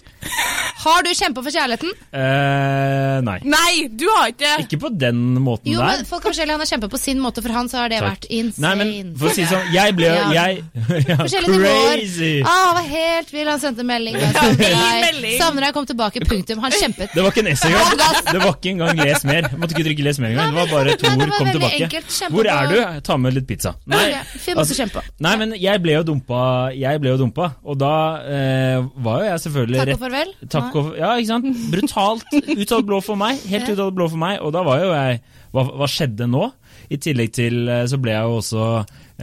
[0.83, 1.91] Har du kjempa for kjærligheten?
[2.11, 3.37] Eh, nei.
[3.47, 6.01] Nei, du har ikke Ikke på den måten Jo, der.
[6.01, 6.57] men folk forskjellige.
[6.57, 8.09] Han har kjempet på sin måte, for han så har det Takk.
[8.11, 8.63] vært insane.
[8.67, 10.27] Nei, men for å si sånn, jeg ble Ja.
[10.35, 10.63] Jeg
[11.09, 11.95] ja, nivåer.
[11.95, 12.33] Crazy!
[12.43, 13.47] Ah, han var helt vill.
[13.47, 14.17] Han sendte melding.
[14.35, 14.75] Savner
[15.21, 15.37] deg.
[15.39, 16.23] Savner deg, kom tilbake.
[16.27, 16.59] Punktum.
[16.65, 17.13] Han kjempet.
[17.15, 17.86] Det var ikke en S engang.
[18.27, 19.47] Det var ikke engang les mer.
[19.47, 20.51] Jeg måtte ikke trykke les mer engang.
[20.51, 21.79] Det var bare to ord, kom tilbake.
[21.87, 22.17] enkelt.
[22.33, 22.77] Hvor er du?
[23.07, 23.73] Ta med litt pizza.
[23.89, 25.03] Nei, Ja, fin måte å kjempe.
[25.23, 26.41] nei men jeg ble jo dumpa,
[26.75, 27.93] jeg ble jo dumpa og da
[28.27, 30.31] eh, var jo jeg selvfølgelig Takk og farvel.
[30.57, 31.65] Takk og, ja, ikke sant?
[31.73, 33.41] Brutalt ut av det blå for meg.
[33.51, 34.39] Helt ut av det blå for meg.
[34.43, 35.21] Og da var jo jeg
[35.55, 36.49] Hva, hva skjedde nå?
[36.91, 38.65] I tillegg til eh, så ble jeg jo også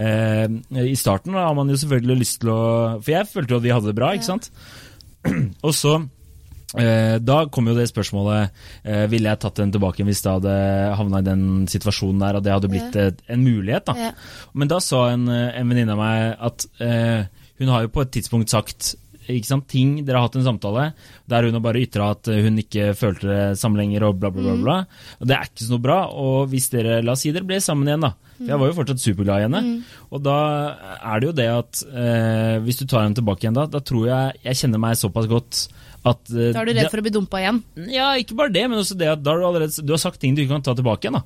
[0.00, 0.48] eh,
[0.84, 2.60] I starten da har man jo selvfølgelig lyst til å
[3.00, 4.50] For jeg følte jo at vi hadde det bra, ikke sant?
[5.66, 5.94] Og så
[7.22, 8.50] da kom jo det spørsmålet
[8.82, 10.56] eh, Ville jeg tatt den tilbake hvis det hadde
[10.98, 13.86] havna i den situasjonen der, og det hadde blitt eh, en mulighet.
[13.86, 14.10] da Ja.
[14.52, 17.24] Men da sa en, eh, en venninne av meg at eh,
[17.62, 20.90] hun har jo på et tidspunkt sagt ikke sant, ting Dere har hatt en samtale
[21.30, 24.28] der hun har bare ytra at eh, hun ikke følte det samme lenger, og bla,
[24.34, 24.56] bla, bla.
[24.60, 24.76] bla.
[25.20, 25.98] Og Det er ikke så noe bra.
[26.12, 28.12] Og hvis dere La oss si dere ble sammen igjen, da.
[28.34, 29.62] For jeg var jo fortsatt superglad i henne.
[30.10, 30.36] Og da
[30.98, 34.08] er det jo det at eh, hvis du tar henne tilbake igjen da, da tror
[34.10, 35.62] jeg jeg kjenner meg såpass godt
[36.04, 37.62] at uh, Da er du redd for å bli dumpa igjen.
[37.88, 40.20] ja, ikke bare det, men også det at da har du allerede Du har sagt
[40.20, 41.16] ting du ikke kan ta tilbake igjen.
[41.16, 41.24] da.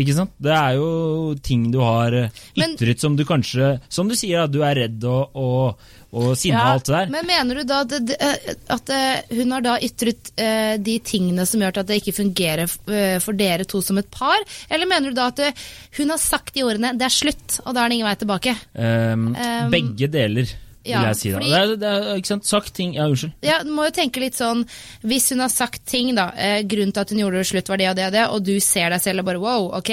[0.00, 0.32] Ikke sant?
[0.40, 2.16] Det er jo ting du har
[2.56, 5.78] ytret Men- som du kanskje Som du sier, at du er redd og, og,
[6.16, 7.10] og sinna Ja, og alt det der.
[7.12, 11.44] Men mener du da at, det- at eh, hun har da ytret uh, de tingene
[11.46, 14.40] som gjør at det ikke fungerer eh, for dere to som et par?
[14.70, 15.52] Eller mener du da at eh,
[15.98, 18.56] hun har sagt de ordene 'det er slutt', og da er det ingen vei tilbake?
[18.74, 20.46] Um, Um, begge deler.
[20.86, 21.32] Ja, vil jeg si.
[21.32, 22.44] fordi- Det er, det er, ikke sant?
[22.46, 23.32] Sagt ting Ja, unnskyld.
[23.42, 24.64] Ja, du må jo tenke litt sånn
[25.02, 26.30] Hvis hun har sagt ting, da.
[26.36, 28.44] Eh, grunnen til at hun gjorde det slutt, var det og det og det, og
[28.44, 29.90] du ser deg selv og bare wow, ok,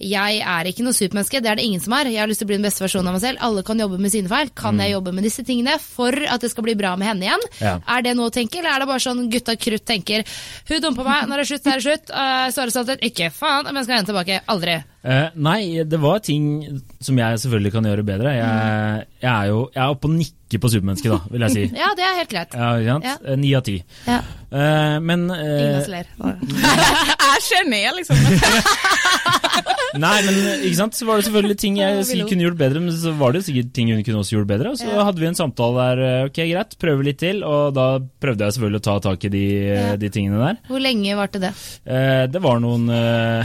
[0.00, 2.10] jeg er ikke noe supermenneske, det er det ingen som er.
[2.12, 3.38] Jeg har lyst til å bli den beste versjonen av meg selv.
[3.40, 4.50] Alle kan jobbe med sine feil.
[4.54, 7.46] Kan jeg jobbe med disse tingene for at det skal bli bra med henne igjen?
[7.60, 7.78] Ja.
[7.86, 10.24] Er det noe å tenke, eller er det bare sånn gutta krutt tenker
[10.68, 12.10] hun dumpa meg, når det er slutt, så er det slutt.
[12.10, 14.40] Uh, Svaret stolthet, ikke faen, men skal hende tilbake.
[14.48, 14.78] Aldri.
[15.06, 16.48] Eh, nei, det var ting
[17.00, 18.34] som jeg selvfølgelig kan gjøre bedre.
[18.34, 21.64] Jeg, jeg er jo jeg er oppe og nikker på supermennesket, da, vil jeg si.
[21.82, 22.56] Ja, det er helt greit.
[22.56, 23.04] Ja, ikke sant?
[23.04, 23.16] Ja.
[23.28, 23.76] Eh, Ni av ti.
[24.08, 24.22] Ja.
[24.48, 26.06] Eh, men uh, Ingen ler.
[26.16, 28.16] Jeg ser ned, liksom.
[29.98, 30.36] Nei, men
[30.68, 33.32] ikke sant, så var det selvfølgelig ting jeg sikkert kunne gjort bedre, men så var
[33.34, 34.72] det jo sikkert ting hun kunne også gjort bedre.
[34.72, 35.04] Og så Ja.
[35.08, 37.86] hadde vi en samtale der, eh, ok greit, prøve litt til, og da
[38.20, 39.96] prøvde jeg selvfølgelig å ta tak i de, Ja.
[39.96, 40.56] de tingene der.
[40.68, 41.52] Hvor lenge varte det?
[41.86, 43.44] Eh, det var noen eh,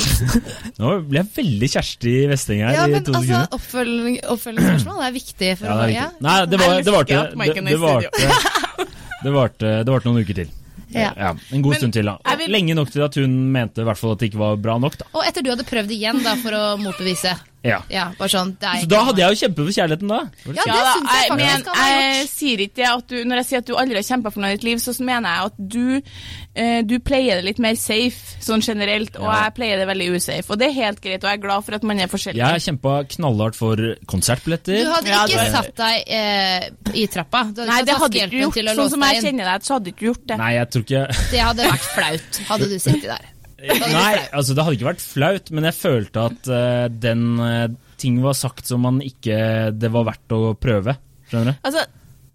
[0.80, 3.56] Nå ble jeg veldig Kjersti Vesteng her Ja, i men to altså, sekunder.
[3.56, 5.50] oppfølging, oppfølgingsspørsmål er viktig.
[5.58, 6.22] For Ja, det er å, viktig.
[6.28, 8.10] Nei, det, var, det varte det, det, varte,
[9.24, 10.56] det, varte, det varte noen uker til.
[10.90, 11.12] Ja.
[11.54, 12.16] En god Men stund til, da.
[12.38, 14.74] vil- Lenge nok til at hun mente i hvert fall at det ikke var bra
[14.82, 14.96] nok.
[14.98, 15.06] da.
[15.14, 17.36] Og etter du hadde prøvd igjen da, for å motbevise.
[17.62, 17.82] Ja.
[17.92, 20.20] Ja, bare sånn, det er Så da hadde jeg jo kjempet for kjærligheten, da.
[20.48, 23.68] Ja, det da, jeg men jeg sier ikke det at du, Når jeg sier at
[23.68, 26.00] du aldri har kjempa for noe i ditt liv, så mener jeg at du,
[26.54, 29.44] du pleier det litt mer safe sånn generelt, og Ja.
[29.44, 30.50] jeg pleier det veldig usafe.
[30.50, 32.40] Og det er helt greit, og jeg er glad for at man er forskjellig.
[32.42, 33.76] Jeg kjempa knallhardt for
[34.10, 34.80] konsertbilletter.
[34.82, 37.44] Du hadde Ja, ikke det- satt deg eh, i trappa.
[37.54, 38.76] Du hadde Nei, ikke det hadde ikke gjort.
[38.80, 40.38] Sånn som jeg kjenner deg, så hadde du ikke gjort det.
[40.38, 43.28] Nei, jeg tror ikke Det hadde vært flaut, hadde du sittet der.
[43.60, 47.68] Nei, altså det hadde ikke vært flaut, men jeg følte at uh, den uh,
[48.00, 50.96] ting var sagt som man ikke Det var verdt å prøve.
[51.30, 51.58] Skjønner du?
[51.68, 51.84] Altså,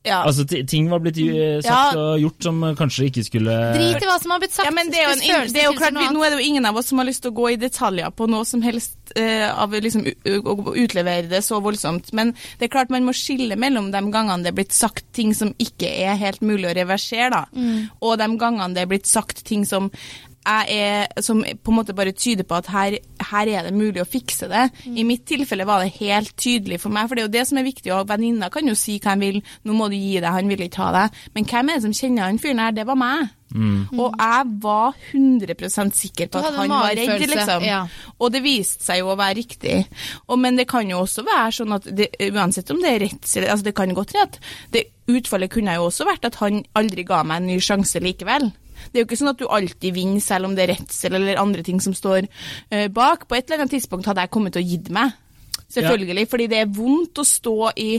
[0.05, 0.21] ja.
[0.25, 1.97] Altså ting var blitt eh, sagt Ja.
[1.97, 4.67] og gjort som eh, kanskje ikke skulle Drit i hva som har blitt sagt.
[4.69, 6.07] Ja, men det er jo, en, det er jo klart, vi.
[6.13, 8.13] Nå er det jo ingen av oss som har lyst til å gå i detaljer
[8.15, 10.05] på noe som helst uh, av liksom,
[10.45, 12.13] å utlevere det så voldsomt.
[12.17, 15.33] Men det er klart man må skille mellom de gangene det er blitt sagt ting
[15.37, 17.89] som ikke er helt mulig å reversere, da, Mm.
[18.01, 19.89] og de gangene det er blitt sagt ting som
[20.45, 22.97] er, som på en måte bare tyder på at her,
[23.31, 24.67] her er det mulig å fikse det.
[24.86, 24.97] Mm.
[25.01, 27.62] I mitt tilfelle var det helt tydelig for meg, for det er jo det som
[27.62, 27.93] er viktig.
[27.95, 30.67] og Venninna kan jo si hva han vil, nå må du gi deg, han vil
[30.67, 31.25] ikke ha deg.
[31.38, 32.77] Men hvem er det som kjenner han fyren her?
[32.77, 33.34] Det var meg.
[33.95, 37.63] Og jeg var 100% sikker på at han var redd, liksom.
[37.63, 37.86] ja.
[38.19, 39.77] Og det viste seg jo å være riktig.
[40.27, 43.47] Og, men det kan jo også være sånn at det, uansett om det er redsel
[43.47, 44.39] altså Det kan godt være at
[44.73, 48.49] det, utfallet kunne jo også vært at han aldri ga meg en ny sjanse likevel.
[48.91, 51.41] Det er jo ikke sånn at du alltid vinner selv om det er redsel eller
[51.41, 53.27] andre ting som står eh, bak.
[53.29, 55.15] På et eller annet tidspunkt hadde jeg kommet til å gitt meg.
[55.75, 57.89] Selvfølgelig, fordi det er vondt å stå i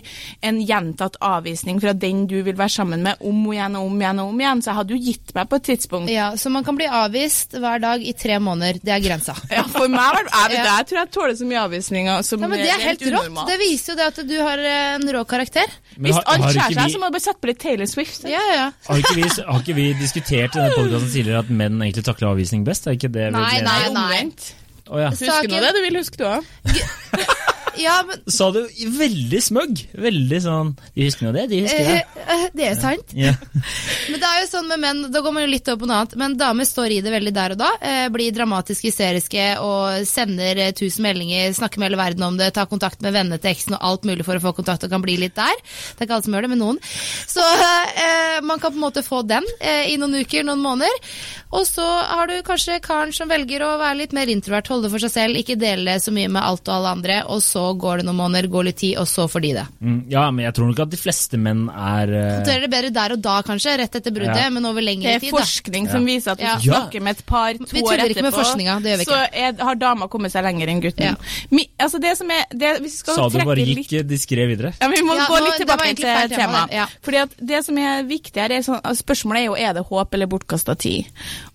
[0.43, 4.01] en gjentatt avvisning fra den du vil være sammen med om og igjen og om
[4.01, 4.63] igjen og om igjen.
[4.65, 6.11] Så jeg hadde jo gitt meg på et tidspunkt.
[6.13, 8.81] Ja, Så man kan bli avvist hver dag i tre måneder.
[8.83, 9.35] Det er grensa.
[9.53, 10.65] Ja, for meg var det, Ja.
[10.79, 13.47] jeg tror jeg tåler så mye avvisninger som Ja, men Det er helt rått.
[13.47, 15.67] Det viser jo det at du har eh, en rå karakter.
[15.97, 17.87] Men Hvis har- alt skjærer seg, vi- så må du bare sette på litt Taylor
[17.87, 18.25] Swift.
[18.25, 18.71] Ja, ja.
[18.87, 22.29] Har ikke, vi, har ikke vi diskutert i denne podkasten tidligere at menn egentlig takler
[22.35, 22.87] avvisning best?
[22.87, 23.91] Er ikke det vi Nei, nei, nei.
[23.91, 24.53] Omvendt.
[24.87, 25.11] Å, ja.
[25.11, 26.45] Husker nå det, du vil huske du òg.
[27.81, 28.61] ja, men Sa du
[28.97, 29.83] veldig smøgg?
[30.01, 31.99] Veldig sånn De husker nå det, de husker det.
[32.17, 33.13] eh, eh, Det er sant.
[33.17, 33.33] Ja.
[34.11, 35.97] Men det er jo sånn med menn, da går man jo litt over på noe
[36.01, 37.69] annet, men damer står i det veldig der og da.
[37.83, 42.69] Eh, blir dramatisk hysteriske og sender tusen meldinger, snakker med hele verden om det, tar
[42.71, 45.17] kontakt med vennene til eksen og alt mulig for å få kontakt og kan bli
[45.21, 45.59] litt der.
[45.59, 46.79] Det er ikke alle som gjør det, men noen.
[47.27, 51.11] Så eh, man kan på en måte få den eh, i noen uker, noen måneder.
[51.57, 55.03] Og så har du kanskje karen som velger å være litt mer introvert, holde for
[55.03, 58.05] seg selv, ikke dele så mye med alt og alle andre, og så går det
[58.07, 59.65] noen måneder, går litt tid, og så får de det.
[59.83, 62.91] Mm, ja, men jeg tror nok at de fleste menn er eh, Håndterer det bedre
[62.95, 64.51] der og da, kanskje, rett etter bruddet, Ja.
[64.51, 65.37] men over lengre er Det da.
[65.39, 66.57] forskning som viser at hvis Ja.
[66.59, 68.99] du snakker med et par to Vi år tuller etterpå, ikke med forskninga, det gjør
[68.99, 69.35] vi så ikke.
[69.35, 71.05] er, har dama kommet seg lenger enn gutten.
[71.05, 71.15] Ja.
[71.51, 74.73] Mi, altså det som er, det, vi Sa du bare litt gikk diskré videre?
[74.81, 76.31] Ja, men Vi må Ja, gå nå- litt tilbake til temaet.
[76.37, 76.87] tema, ja.
[77.03, 80.15] Fordi at det som er viktig her, er sånn, spørsmålet er jo er det håp
[80.15, 81.07] eller bortkasta tid.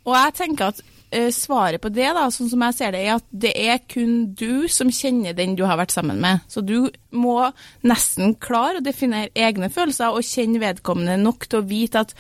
[0.06, 3.18] Og jeg tenker at eh, svaret på det, da, sånn som jeg ser det, er
[3.18, 6.44] at det er kun du som kjenner den du har vært sammen med.
[6.48, 7.38] Så du må
[7.84, 12.16] nesten klare å definere egne følelser og kjenne vedkommende nok til å vite at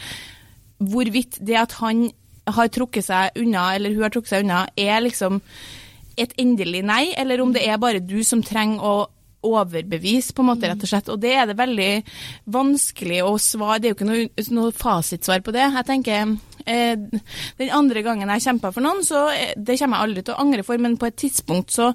[0.82, 2.10] hvorvidt det at han
[2.52, 5.40] har trukket seg unna, eller hun har trukket seg unna, er liksom
[6.20, 8.96] et endelig nei, eller om det er bare du som trenger å
[9.42, 11.10] overbevise, på en måte, rett og slett.
[11.10, 11.92] Og det er det veldig
[12.54, 13.80] vanskelig å svare.
[13.82, 15.66] Det er jo ikke noe, noe fasitsvar på det.
[15.66, 20.10] Jeg tenker eh, Den andre gangen jeg kjempa for noen, så eh, det kommer jeg
[20.10, 21.92] aldri til å angre for, men på et tidspunkt så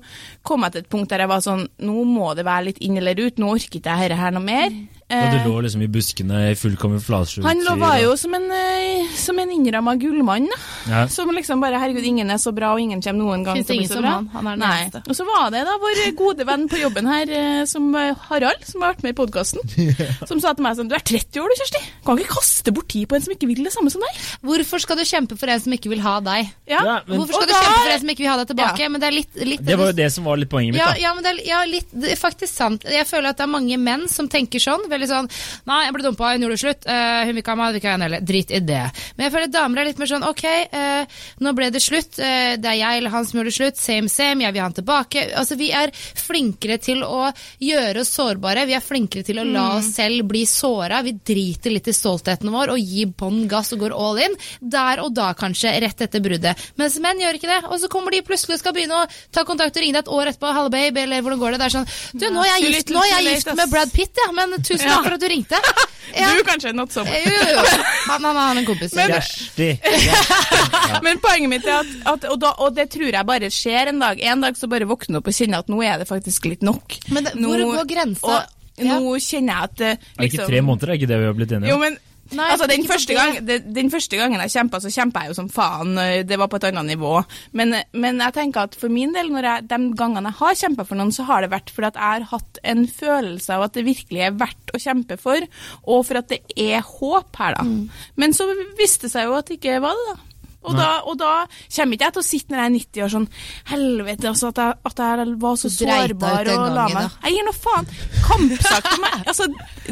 [0.47, 2.99] kom jeg til et punkt der jeg var sånn Nå må det være litt inn
[3.01, 3.41] eller ut.
[3.41, 4.71] Nå orker ikke jeg dette her noe mer.
[5.09, 7.43] Da du Eh, lå liksom i buskene i full kamuflasje.
[7.45, 10.49] han lå, var jo som en, eh, som en innramma gullmann.
[10.89, 11.07] ja.
[11.07, 13.79] Som liksom bare Herregud, ingen er så bra, og ingen kommer noen gang til å
[13.79, 14.11] bli så bra.
[14.17, 14.27] han.
[14.35, 14.91] Han er Nei.
[15.07, 18.83] Og så var det da vår gode venn på jobben her, eh, som Harald, som
[18.83, 19.61] har vært med i podkasten,
[20.27, 21.83] som sa til meg sånn Du er 30 år du, Kjersti.
[22.05, 24.19] Kan ikke kaste bort tid på en som ikke vil det samme som deg.
[24.43, 26.51] Hvorfor skal du kjempe for en som ikke vil ha deg?
[26.67, 26.83] Ja.
[26.83, 28.79] Ja, men- Hvorfor skal du da- kjempe for en som ikke vil ha deg tilbake?
[28.83, 28.89] Ja.
[28.89, 30.83] Men det er litt, litt Det var jo det som var litt poenget mitt.
[30.83, 30.99] Ja, da.
[30.99, 32.83] ja, men det er, ja, litt, det er faktisk sant.
[32.83, 34.89] Jeg føler at det er mange menn som tenker sånn.
[34.97, 35.29] Veldig sånn
[35.67, 36.87] Nei, jeg ble dumpa, hun gjorde det slutt.
[36.89, 38.27] Uh, hun vil ikke ha meg, det vil ikke ha henne heller.
[38.27, 38.83] Drit i det.
[39.17, 42.19] Men jeg føler damer er litt mer sånn ok, uh, nå ble det slutt.
[42.21, 43.81] Uh, det er jeg eller han som gjorde det slutt.
[43.81, 44.45] Same, same.
[44.45, 45.25] Jeg vil ha han tilbake.
[45.43, 47.27] Altså, vi er flinkere til å
[47.63, 48.67] gjøre oss sårbare.
[48.71, 51.03] Vi er flinkere til å la oss selv bli såra.
[51.07, 54.39] Vi driter litt i stoltheten vår og gir bånn gass og går all in.
[54.61, 56.67] Der og da, kanskje, rett etter bruddet.
[56.81, 57.61] Mens menn gjør ikke det.
[57.71, 60.13] Og så kommer de plutselig og skal begynne å ta kontakt og ringe deg et
[60.19, 60.53] år etterpå.
[60.57, 61.61] Halla, babe, eller hvordan går det?
[61.63, 63.67] Det er sånn Du, nå er jeg gift, er jeg gift med.
[63.73, 64.31] Brad Pitt, ja.
[64.37, 64.97] Men tusen Ja.
[64.97, 65.61] takk for at du ringte.
[66.17, 66.31] Ja.
[66.33, 67.13] Du kanskje not so much.
[67.27, 67.63] Jo, jo, jo.
[68.09, 68.95] Han, han har en kompis.
[68.97, 69.11] Men-.
[71.05, 74.01] Men poenget mitt er at, at og, da, og det tror jeg bare skjer en
[74.01, 74.23] dag.
[74.31, 76.65] En dag så bare våkner du opp og kjenner at nå er det faktisk litt
[76.65, 76.97] nok.
[77.13, 78.39] Men det- hvor går grensa?
[78.77, 80.89] Og nå kjenner jeg at liksom, Er det ikke tre måneder?
[80.95, 81.99] Er ikke det vi har blitt enige Jo, men
[82.35, 85.51] Nei, altså, den, første gang, den første gangen jeg kjempa, så kjempa jeg jo som
[85.53, 85.93] faen.
[86.03, 87.13] eh, Det var på et annet nivå.
[87.53, 90.87] Men, men jeg tenker at for min del, når jeg, de gangene jeg har kjempa
[90.89, 93.79] for noen, så har det vært fordi at jeg har hatt en følelse av at
[93.79, 95.47] det virkelig er verdt å kjempe for,
[95.87, 97.67] og for at det er håp her, da.
[97.67, 97.87] Mm.
[98.17, 100.23] Men så viste det seg jo at det ikke var det, da.
[100.67, 103.13] Og da, og da kommer ikke jeg til å sitte når jeg er 90 år
[103.15, 103.29] sånn
[103.71, 107.19] Helvete, altså, at jeg, at jeg var så sårbar og la meg.
[107.27, 107.93] Jeg gir nå faen.
[108.27, 109.21] Kampsak for meg.
[109.27, 109.49] Altså,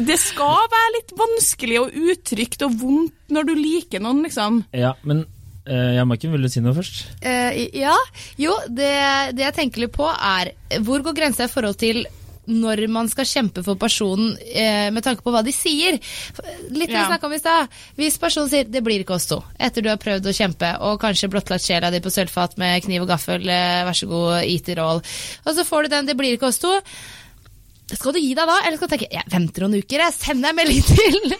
[0.09, 4.61] det skal være litt vanskelig og utrygt og vondt når du liker noen, liksom.
[4.75, 5.23] Ja, men
[5.69, 7.05] uh, ja, Maiken, vil du si noe først?
[7.23, 7.95] Uh, ja.
[8.41, 8.91] Jo, det,
[9.37, 10.53] det jeg tenker litt på er
[10.85, 12.03] Hvor går grensa i forhold til
[12.47, 15.97] når man skal kjempe for personen eh, med tanke på hva de sier.
[16.69, 17.07] Litt det vi Ja.
[17.09, 17.67] snakket om i stad.
[17.97, 20.99] Hvis personen sier 'det blir ikke oss to', etter du har prøvd å kjempe og
[21.01, 24.69] kanskje blottlagt sjela di på sølvfat med kniv og gaffel, eh, vær så god, eat
[24.69, 25.01] it all,
[25.45, 26.81] og så får du den 'det blir ikke oss to'.
[27.93, 30.49] Skal du gi deg da, eller skal du tenke 'jeg venter noen uker, jeg sender
[30.49, 31.33] en melding til'?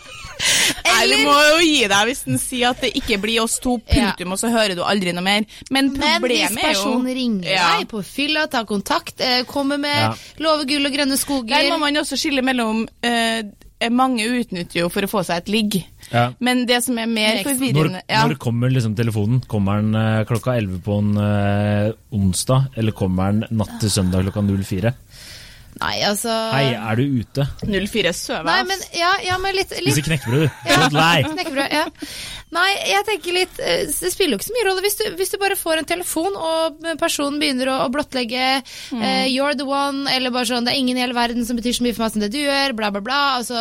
[1.05, 4.31] Du må jo gi deg hvis den sier at det ikke blir oss to, punktum,
[4.33, 5.45] og så hører du aldri noe mer.
[5.69, 7.67] Men Men hvis problemet er jo personen ringer Ja.
[7.77, 10.13] deg på fylla, tar kontakt, eh, kommer med Ja.
[10.39, 13.43] love gull og grønne skoger Der må man også skille mellom eh,
[13.91, 15.75] Mange utnytter jo for å få seg et ligg.
[16.09, 16.31] Ja.
[16.39, 18.21] Men det som er mer forvirrende Når, ja.
[18.25, 19.41] når kommer liksom telefonen?
[19.51, 24.23] Kommer den eh, klokka 11 på en eh, onsdag, eller kommer den natt til søndag
[24.23, 24.93] klokka 04?
[25.75, 27.45] Nei, altså Hei, er du ute?
[27.67, 28.47] 04 søver.
[28.47, 30.69] Nei, men ja, ja men litt, litt Spiser knekkebrød, du.
[30.71, 30.87] Ja.
[31.27, 31.83] Knekkebrød, ja.
[32.55, 35.33] Nei, jeg tenker litt eh, Det spiller jo ikke så mye rolle hvis du, hvis
[35.33, 38.45] du bare får en telefon, og personen begynner å, å blottlegge
[38.91, 39.01] Mm.
[39.01, 41.73] uh, 'you're the one', eller bare sånn 'det er ingen i hele verden som betyr
[41.75, 43.19] så mye for meg som det du gjør', bla, bla, bla.
[43.39, 43.55] Altså,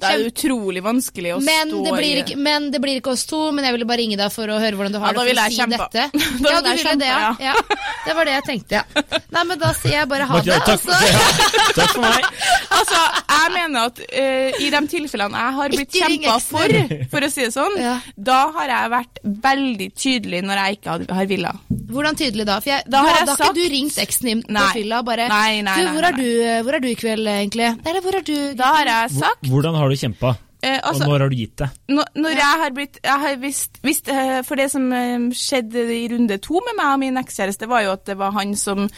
[0.00, 3.24] Det er kjem- utrolig vanskelig å men stå det, ikke, men det blir ikke oss
[3.26, 5.20] to, men jeg ville bare ringe deg for å høre hvordan du har Ja, det.
[5.20, 5.88] for å jeg si kjempa.
[5.90, 6.10] dette.
[6.44, 7.34] Da ja, du ville det, ja.
[7.40, 7.54] ja.
[8.06, 8.84] Det var det jeg tenkte, ja.
[9.30, 10.58] Nei, men da sier jeg bare ha det.
[10.64, 10.90] takk, altså.
[10.90, 12.24] Ja, takk for meg.
[12.70, 12.98] Altså,
[13.28, 16.74] jeg mener at uh, i de tilfellene jeg har blitt kjempa for,
[17.10, 17.96] for å si det sånn, Ja.
[18.30, 21.52] Da har jeg vært veldig tydelig når jeg ikke har- har villa.
[21.90, 22.60] Hvordan tydelig da?
[22.60, 25.06] For jeg, Da har jeg da sagt- ikke du ringt eksen din på fylla og
[25.10, 27.70] bare Nei, nei, Du, nei, hvor, nei, er du, hvor er du i kveld, egentlig?
[27.86, 28.54] Eller hvor er du?
[28.54, 30.36] Da har jeg sagt Hvordan har du kjempa?
[30.62, 31.70] eh, Og altså, når har du gitt det?
[31.88, 35.86] når, når jeg har blitt jeg har visst, visst, eh, For det som eh, skjedde
[35.88, 38.88] i runde to med meg og min ekskjæreste, var jo at det var han som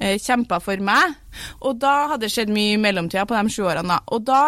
[0.00, 1.14] eh, kjempa for meg.
[1.60, 3.88] Og da hadde det skjedd mye i mellomtida på de sju årene.
[3.88, 3.98] da.
[4.14, 4.42] Og da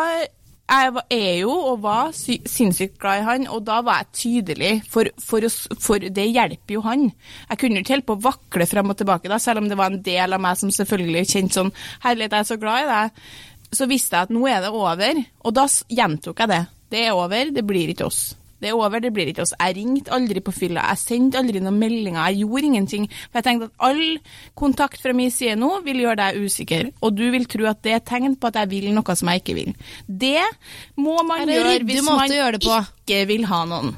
[0.71, 4.73] jeg er jo og var sy sinnssykt glad i han, og da var jeg tydelig,
[4.91, 5.47] for, for,
[5.83, 7.09] for det hjelper jo han.
[7.51, 9.91] Jeg kunne ikke holde på å vakle frem og tilbake, da, selv om det var
[9.91, 11.73] en del av meg som selvfølgelig kjente sånn
[12.05, 13.25] Herlighet, jeg er så glad i deg.
[13.81, 15.67] Så visste jeg at nå er det over, og da
[16.01, 16.63] gjentok jeg det.
[16.91, 18.23] Det er over, det blir ikke oss.
[18.61, 19.55] Det er over, det blir ikke oss.
[19.57, 23.09] Jeg ringte aldri på fylla, jeg sendte aldri noen meldinger, jeg gjorde ingenting.
[23.31, 24.05] For jeg tenkte at all
[24.59, 27.97] kontakt fra min side nå vil gjøre deg usikker, og du vil tro at det
[27.97, 29.75] er tegn på at jeg vil noe som jeg ikke vil.
[30.07, 30.45] Det
[31.01, 33.97] må man gjøre hvis man gjøre ikke vil ha noen.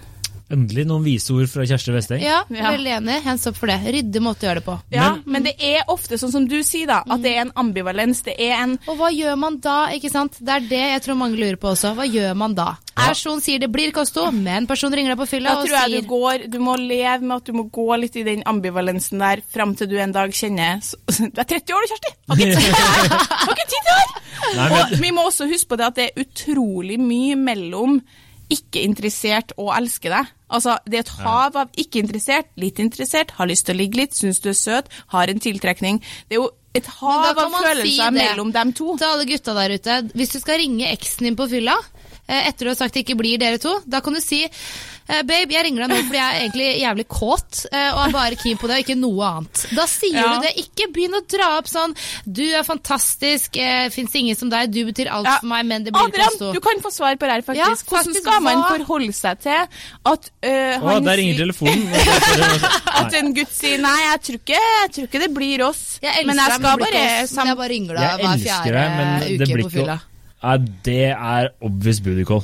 [0.53, 2.21] Endelig noen vise ord fra Kjersti Vesteng.
[2.21, 2.71] Ja, Ja.
[2.75, 3.23] veldig enig.
[3.25, 3.79] Hands up for det.
[3.95, 4.75] Rydde måte å gjøre det på.
[4.93, 7.53] Ja, Men- men, det er ofte sånn som du sier, da, at det er en
[7.57, 8.23] ambivalens.
[8.23, 10.37] Det er en Og hva gjør man da, ikke sant?
[10.39, 11.95] Det er det jeg tror mange lurer på også.
[11.97, 12.77] Hva gjør man da?
[12.95, 15.91] Person sier det blir kosto, men person ringer deg på fylla og sier Da tror
[15.91, 19.19] jeg du går Du må leve med at du må gå litt i den ambivalensen
[19.19, 22.13] der fram til du en dag kjenner Du er 30 år du, Kjersti!
[22.29, 26.23] Har ikke tid til men- Og vi må også huske på det at det er
[26.25, 28.03] utrolig mye mellom
[28.51, 30.33] ikke interessert og elsker deg.
[30.53, 34.01] Altså, Det er et hav av ikke interessert, litt interessert, har lyst til å ligge
[34.01, 36.03] litt, syns du er søt, har en tiltrekning.
[36.29, 38.97] Det er jo et hav av følelser si mellom dem to.
[38.97, 41.77] Til alle gutta der ute, hvis du skal ringe eksen din på fylla,
[42.27, 44.45] eh, etter du har sagt det ikke blir dere to, da kan du si
[45.13, 48.15] eh, Babe, jeg ringer deg nå fordi jeg er egentlig jævlig kåt eh, og er
[48.17, 49.63] bare keen på det og ikke noe annet.
[49.77, 50.27] Da sier Ja.
[50.39, 50.53] du det.
[50.65, 51.95] Ikke begynn å dra opp sånn
[52.27, 55.39] Du er fantastisk, eh, fins ingen som deg, du betyr alt Ja.
[55.41, 56.53] for meg, men det blir ikke Adrian, oss to.
[56.53, 57.87] du kan få svar på det her, Ja, faktisk.
[57.93, 59.61] Hvordan faktisk, skal man forholde seg til
[60.13, 61.89] at Å, han der ringer telefonen.
[63.03, 65.99] At en gutt sier nei, jeg tror ikke, jeg tror ikke det blir oss.
[66.03, 69.21] Jeg men jeg skal bare jeg bare ringer deg Jeg hver elsker fjerde deg, men
[69.21, 69.99] det uke blir på ikke fylla.
[70.43, 72.43] Ja, det er obvious booty call.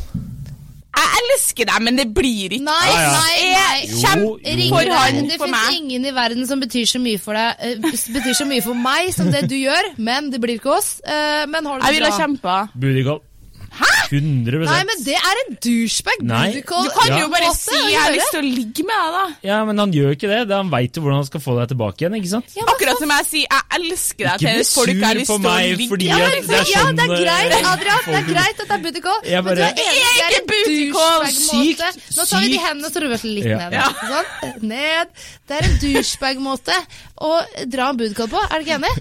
[1.18, 3.78] Elsker deg, men det blir ikke Nei, nei, nei.
[3.88, 5.76] Jo, kjempe for han, Det for fins meg.
[5.80, 7.78] ingen i verden som betyr så mye for deg eh,
[8.18, 11.00] Betyr så mye for meg som det du gjør, men det blir ikke oss.
[11.04, 12.18] Eh, Men har du Jeg det ville bra?
[12.18, 12.56] kjempa.
[12.74, 13.20] Booty call.
[13.68, 13.86] Hæ?
[14.08, 16.84] 100 Nei, men det er en douchebag booty call.
[16.84, 17.18] Du kan Ja.
[17.20, 19.24] jo bare si 'jeg har lyst til å ligge med deg', da.
[19.42, 20.48] Ja, men han gjør ikke det.
[20.48, 22.14] Det- Han veit jo hvordan han skal få deg tilbake igjen.
[22.16, 22.46] ikke sant?
[22.56, 25.36] Ja, Akkurat som jeg sier 'jeg elsker deg' Ikke til folk jeg har lyst til
[25.36, 26.08] å ligge med.
[26.08, 28.02] Ja, det er ja, sånn det er greit, eh, Adrian.
[28.08, 29.20] Det er greit at det er booty call.
[29.24, 31.88] Jeg men du er enig, Det er en douchebag-måte.
[32.16, 33.68] Nå tar vi de hendene og så rører vi litt Ja.
[33.68, 33.82] ned.
[34.08, 34.62] Sånn.
[34.62, 35.06] Ned.
[35.46, 36.74] Det er en douchebag-måte
[37.20, 38.38] å dra en booty call på.
[38.50, 38.94] Er du ikke enig?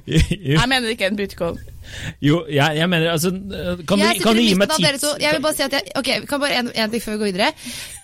[0.60, 1.58] Jeg mener det ikke en booty call.
[2.22, 3.32] Jo jeg, jeg mener altså
[3.88, 5.02] Kan jeg du, kan du gi meg tips?
[5.02, 5.14] to.
[5.22, 7.24] Jeg vil bare si at jeg, ok, vi kan bare en, en ting før vi
[7.24, 7.52] går videre.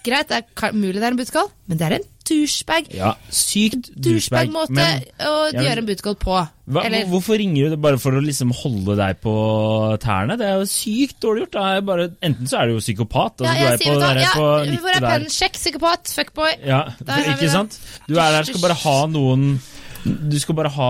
[0.03, 1.31] Greit, det er kan- mulig det er en booty
[1.67, 2.89] men det er en douchebag.
[2.95, 4.49] Ja, sykt douchebag.
[4.49, 6.39] Douchebag-måte Men å ja, men, gjøre en booty på.
[6.75, 9.33] hva, hvorfor ringer du det bare for å liksom holde deg på
[10.03, 10.35] tærne?
[10.39, 11.55] Det er jo sykt dårlig gjort.
[11.55, 13.43] da bare, enten så er du jo psykopat.
[13.43, 15.09] Altså, ja, du jeg er sier på, du der, ja, på nippet Hvor er der.
[15.13, 15.29] pennen?
[15.37, 16.51] Sjekk, psykopat, fuckboy.
[16.67, 17.79] Ja, Der ikke sant?
[18.07, 19.47] Du er der skal bare ha noen
[20.03, 20.87] Du skal bare ha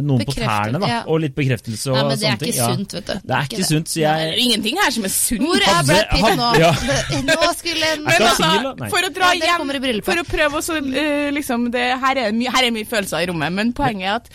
[0.00, 0.88] noen på tærne, da.
[0.88, 1.00] ja.
[1.12, 2.68] Og litt bekreftelse og Nei, men det er ikke Ja.
[2.72, 3.12] sunt, vet du.
[3.20, 3.66] Det er ikke det.
[3.68, 5.44] sunt, så Det er jeg jo ingenting her som er sunt.
[5.44, 6.50] Hvor er Brad Pitt nå?
[6.62, 6.72] ja.
[7.28, 10.76] Nå skulle en Men altså, for å dra Ja, hjem For å prøve å så,
[10.80, 14.08] eh, liksom det, her, er det mye, her er mye følelser i rommet, men poenget
[14.08, 14.30] er at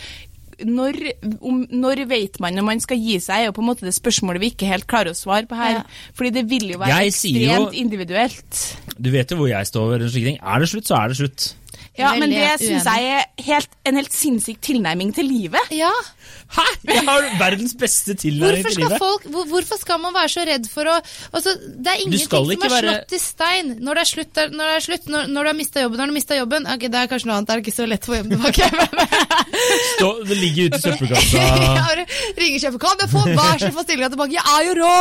[0.60, 0.98] når,
[1.42, 3.94] om, når vet man når man skal gi seg, er jo på en måte det
[3.96, 5.78] spørsmålet vi ikke helt klarer å svare på her.
[5.80, 5.84] Ja.
[6.18, 8.60] Fordi det vil jo være Jeg sier jo- ekstremt individuelt.
[9.00, 9.82] Du vet jo hvor jeg står.
[9.88, 10.40] over en slik ting.
[10.44, 11.54] Er det slutt, så er det slutt.
[12.00, 15.74] Ja, men det syns jeg er helt, en helt sinnssyk tilnærming til livet.
[15.76, 15.92] Ja,
[16.50, 16.64] Hæ?!
[16.90, 18.98] Jeg har verdens beste tilnærming til livet.
[18.98, 22.50] folk, hvor, hvorfor skal man være så redd for å altså, Det er ingenting som
[22.50, 23.70] er være- slått i stein.
[23.86, 25.10] Når det er slutt, når det er slutt.
[25.14, 26.66] Når, når du har mista jobben, har du mista jobben.
[26.74, 28.70] okay, Det er kanskje noe annet, det er ikke så lett å få hjem tilbake.
[30.00, 31.46] Stå, det ligger ute i søppelkassa.
[32.00, 32.08] jeg
[32.40, 34.38] ringer sjefen Kan jeg få vær så få stillinga tilbake?
[34.40, 34.98] Jeg er jo rå!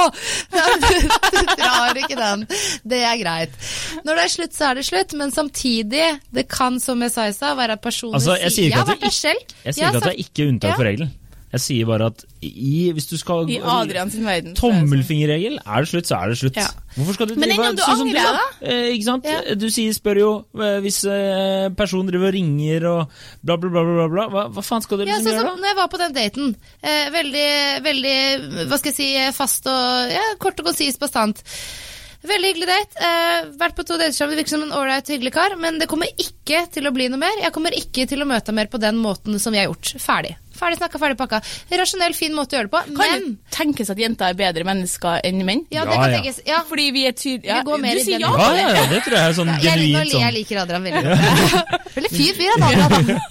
[0.52, 2.44] Du drar ikke den.
[2.84, 3.56] Det er greit.
[4.04, 7.28] Når det er slutt, så er det slutt, men samtidig, det kan, som jeg sa
[7.30, 9.56] i stad, være at personer Altså, jeg sier ikke Jeg har vært der selv.
[9.64, 11.16] Jeg sier ikke at det er ikke unntak for regelen.
[11.48, 14.50] Jeg sier bare at i, hvis du skal I Adrian sin verden.
[14.52, 14.74] er sånn.
[14.82, 15.54] Tommelfingerregel.
[15.64, 16.58] Er det slutt, så er det slutt.
[16.60, 16.66] Ja.
[16.92, 18.42] Hvorfor skal du Men drive enn om du sånn som angrer, da?
[18.68, 19.28] Eh, ikke sant?
[19.30, 19.54] Ja.
[19.56, 20.28] Du sier, spør jo
[20.60, 24.26] eh, hvis eh, personen driver og ringer og bla, bla, bla, bla, bla.
[24.34, 25.56] Hva, hva faen skal du Ja, liksom sånn gjøre da?
[25.64, 26.52] når jeg var på den daten.
[26.84, 27.48] Eh, veldig,
[27.88, 28.16] veldig,
[28.68, 29.08] hva skal jeg si,
[29.40, 31.40] fast og ja, kort og konsis bastant.
[32.26, 32.98] Veldig hyggelig date.
[32.98, 33.98] Eh, vært på to.
[34.00, 35.54] Det virker som en ålreit, hyggelig kar.
[35.60, 37.42] Men det kommer ikke til å bli noe mer.
[37.44, 39.94] Jeg kommer ikke til å møte ham mer på den måten som jeg har gjort.
[40.02, 40.34] Ferdig.
[40.58, 41.40] Ferdig snakka, ferdig pakka.
[41.78, 42.82] Rasjonell, fin måte å gjøre det på.
[42.98, 45.64] Kan men det tenkes at jenter er bedre mennesker enn menn?
[45.74, 46.40] ja, det kan tenkes.
[46.48, 48.30] Ja, Fordi vi er tydelige Vi går mer Du sier ja.
[48.38, 50.22] Ja, ja, ja, det tror jeg er sånn genuint sånn.
[50.24, 51.92] jeg liker Adrian veldig godt.
[51.98, 53.22] Veldig fin fyr, han Adrian.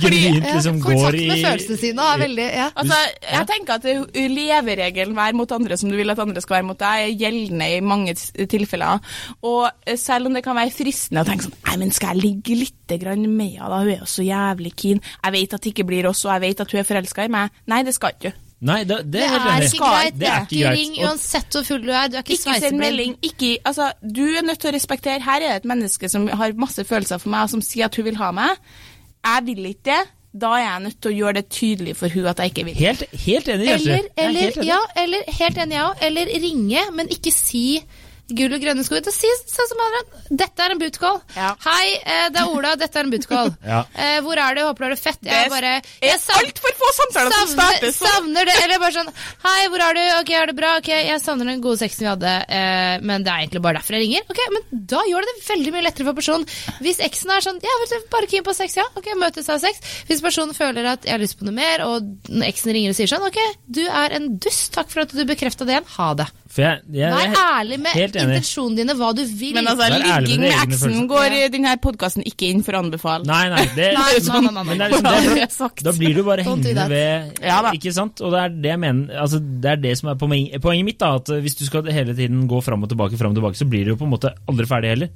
[0.00, 2.04] genuint liksom Kontakt går i med følelsene sine.
[2.06, 2.68] og er veldig, ja.
[2.80, 2.98] Altså,
[3.30, 3.88] jeg tenker at
[4.30, 7.68] leveregelen vær mot andre som du vil at andre skal være mot deg, er gjeldende
[7.76, 8.14] i mange
[8.50, 9.00] tilfeller.
[9.46, 12.56] Og selv om det kan være fristende å tenke sånn Nei, men skal jeg ligge
[12.58, 13.76] litt grann med henne, da?
[13.84, 14.98] Hun er jo så jævlig keen.
[15.22, 17.32] Jeg vet at det ikke blir oss, og jeg vet at hun er forelska i
[17.32, 17.58] meg.
[17.70, 18.46] Nei, det skal ikke du.
[18.60, 20.16] Nei, det, det Det er Det er ikke greit.
[20.20, 20.78] Det er ikke greit.
[20.78, 22.08] ring uansett hvor full du er.
[22.12, 23.16] Du er ikke, Ikke send melding.
[23.24, 26.52] Ikke, altså, du er nødt til å respektere Her er det et menneske som har
[26.60, 28.72] masse følelser for meg, og som sier at hun vil ha meg.
[29.24, 30.02] Jeg vil ikke det.
[30.40, 32.76] Da er jeg nødt til å gjøre det tydelig for hun at jeg ikke vil.
[32.78, 33.88] Helt, helt enig, Kjersti.
[33.88, 34.68] Eller, er eller, helt enig.
[34.68, 36.04] ja, eller helt enig, jeg òg.
[36.06, 37.64] Eller ringe, men ikke si
[38.36, 39.00] gull og grønne sko.
[39.04, 40.00] Da Si sånn som andre
[40.42, 41.18] Dette er en bootcall.
[41.36, 41.50] Ja.
[41.64, 42.74] Hei, eh, det er Ola.
[42.80, 43.52] Dette er en bootcall.
[43.70, 43.82] Ja.
[43.94, 44.62] eh, hvor er du?
[44.64, 45.18] Håper du har det fett.
[45.22, 48.56] Det Jeg bare jeg savner, altfor få samtaler som startes starter savner det.
[48.64, 49.10] Eller bare sånn
[49.44, 50.02] Hei, hvor er du?
[50.20, 50.72] Ok, er det bra?
[50.80, 53.96] Ok, Jeg savner den gode sexen vi hadde, eh, men det er egentlig bare derfor
[53.98, 54.26] jeg ringer.
[54.32, 56.46] Ok, Men da gjør det det veldig mye lettere for personen.
[56.82, 58.86] Hvis eksen er sånn Ja, vet du, bare keen på sex, ja.
[58.98, 59.80] Ok, møtes av sex.
[60.08, 62.08] Hvis personen føler at jeg har lyst på noe mer, og
[62.46, 63.38] eksen ringer og sier sånn Ok,
[63.68, 64.72] du er en dust.
[64.74, 65.90] Takk for at du bekrefta det igjen.
[65.98, 66.28] Ha det.
[66.50, 69.52] For jeg, jeg, Vær ærlig med intensjonene dine, hva du vil.
[69.54, 73.22] Men altså, ligging med med eksen går i denne podkasten ikke inn for å anbefale.
[73.28, 74.88] Nei, nei, det, Nei, nei, nei, nei, men det nei.
[74.88, 75.84] er liksom det.
[75.86, 77.70] Da blir du bare hengende ved Ja da.
[77.78, 78.18] Ikke sant?
[78.26, 80.98] Og det er det jeg mener altså, Det er det som er poeng, poenget mitt.
[80.98, 83.70] da At Hvis du skal hele tiden gå fram og tilbake, fram og tilbake, så
[83.70, 85.14] blir du jo på en måte aldri ferdig heller.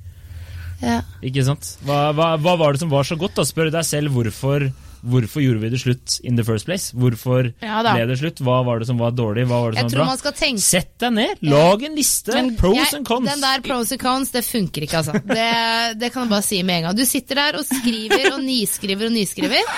[0.84, 1.00] Ja.
[1.24, 1.74] Ikke sant?
[1.86, 3.40] Hva, hva, hva var det som var så godt?
[3.40, 3.46] da?
[3.48, 4.68] Spør deg selv hvorfor
[5.04, 6.92] hvorfor gjorde vi det slutt in the first place?
[6.96, 8.40] Hvorfor Ja ble det slutt?
[8.44, 9.46] Hva var det som var dårlig?
[9.50, 10.32] Hva var det som var bra?
[10.34, 12.32] tenke Sett deg ned, lag en liste.
[12.34, 13.28] Men pros Jeg- and cons.
[13.30, 15.12] Den der pros and cons, det funker ikke, altså.
[15.24, 16.96] Det, det kan jeg bare si med en gang.
[16.96, 19.74] Du sitter der og skriver og nyskriver og nyskriver,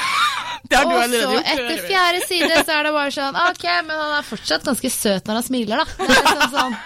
[0.68, 4.00] Det har du og så etter fjerde side så er det bare sånn Ok, men
[4.00, 5.86] han er fortsatt ganske søt når han smiler, da.
[6.06, 6.76] Det liksom sånn,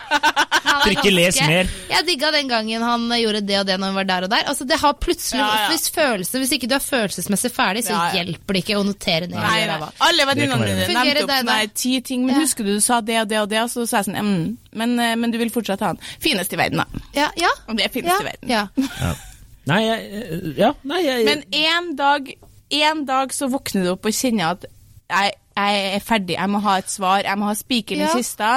[0.70, 1.70] han Ikke les mer.
[1.90, 4.44] Jeg digga den gangen han gjorde det og det når han var der og der.
[4.52, 5.68] Altså, det har plutselig, Ja, ja.
[5.72, 8.20] Hvis, følelse, hvis ikke du er følelsesmessig ferdig, så Ja, ja.
[8.20, 9.38] hjelper det ikke å notere ned.
[9.38, 9.90] Nei, nei.
[10.08, 12.42] Alle venninnene dine nevnte opp sånne ti ting, men Ja.
[12.44, 14.56] husker du du sa det og det og det, og så sa jeg sånn mm,
[14.78, 16.02] men, eh, men du vil fortsatt ha den.
[16.22, 17.02] Finest i verden, da.
[17.16, 17.50] Ja, ja.
[17.68, 18.48] Og det er finest ja, i verden.
[18.48, 18.68] ja.
[19.00, 19.14] Ja.
[19.70, 22.30] Nei, jeg, ja, nei, jeg Men en dag,
[22.70, 24.64] en dag så våkner du opp og kjenner at
[25.10, 28.12] jeg, jeg er ferdig, jeg må ha et svar, jeg må ha spikeren Ja.
[28.14, 28.50] i kista.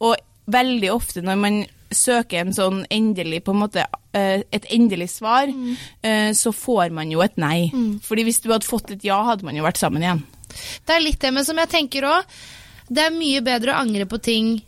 [0.00, 0.16] Og
[0.48, 1.58] veldig ofte når man
[1.90, 3.84] søker en sånn endelig, på en måte,
[4.14, 5.76] eh, et endelig svar, Mm.
[6.04, 7.70] eh, så får man jo et nei.
[8.02, 10.22] Fordi hvis du hadde fått et ja, hadde man jo vært sammen igjen.
[10.86, 12.24] Det er litt det, men som jeg tenker òg,
[12.90, 14.62] det er mye bedre å angre på ting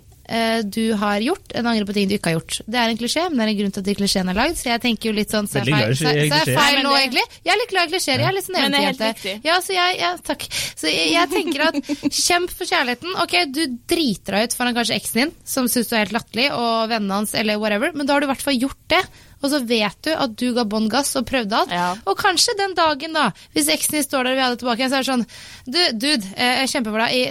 [0.70, 2.58] du har gjort, enn å angre på ting du ikke har gjort.
[2.70, 4.58] Det er en klisjé, men det er en grunn til at de klisjeene er lagd,
[4.60, 7.24] så jeg tenker jo litt sånn Så er feil, så, så er feil nå, egentlig.
[7.42, 8.22] Jeg er litt glad i klisjeer.
[8.22, 9.34] Jeg er litt sånn Men det er helt eventyrjente.
[9.34, 9.50] riktig.
[9.50, 10.46] Ja, så jeg, ja, takk.
[10.82, 13.16] Så jeg, jeg tenker at kjemp for kjærligheten.
[13.24, 16.46] Ok, du driter deg ut foran kanskje eksen din, som syns du er helt latterlig,
[16.54, 19.02] og vennene hans, eller whatever, men da har du i hvert fall gjort det.
[19.40, 21.70] Og så vet du at du ga bånn gass og prøvde alt.
[21.72, 21.92] Ja.
[22.04, 24.82] Og kanskje den dagen, da, hvis eksen din står der og vi har det tilbake
[24.84, 25.24] igjen, så er det sånn
[25.64, 27.22] Du, dude, eh, jeg kjemper for i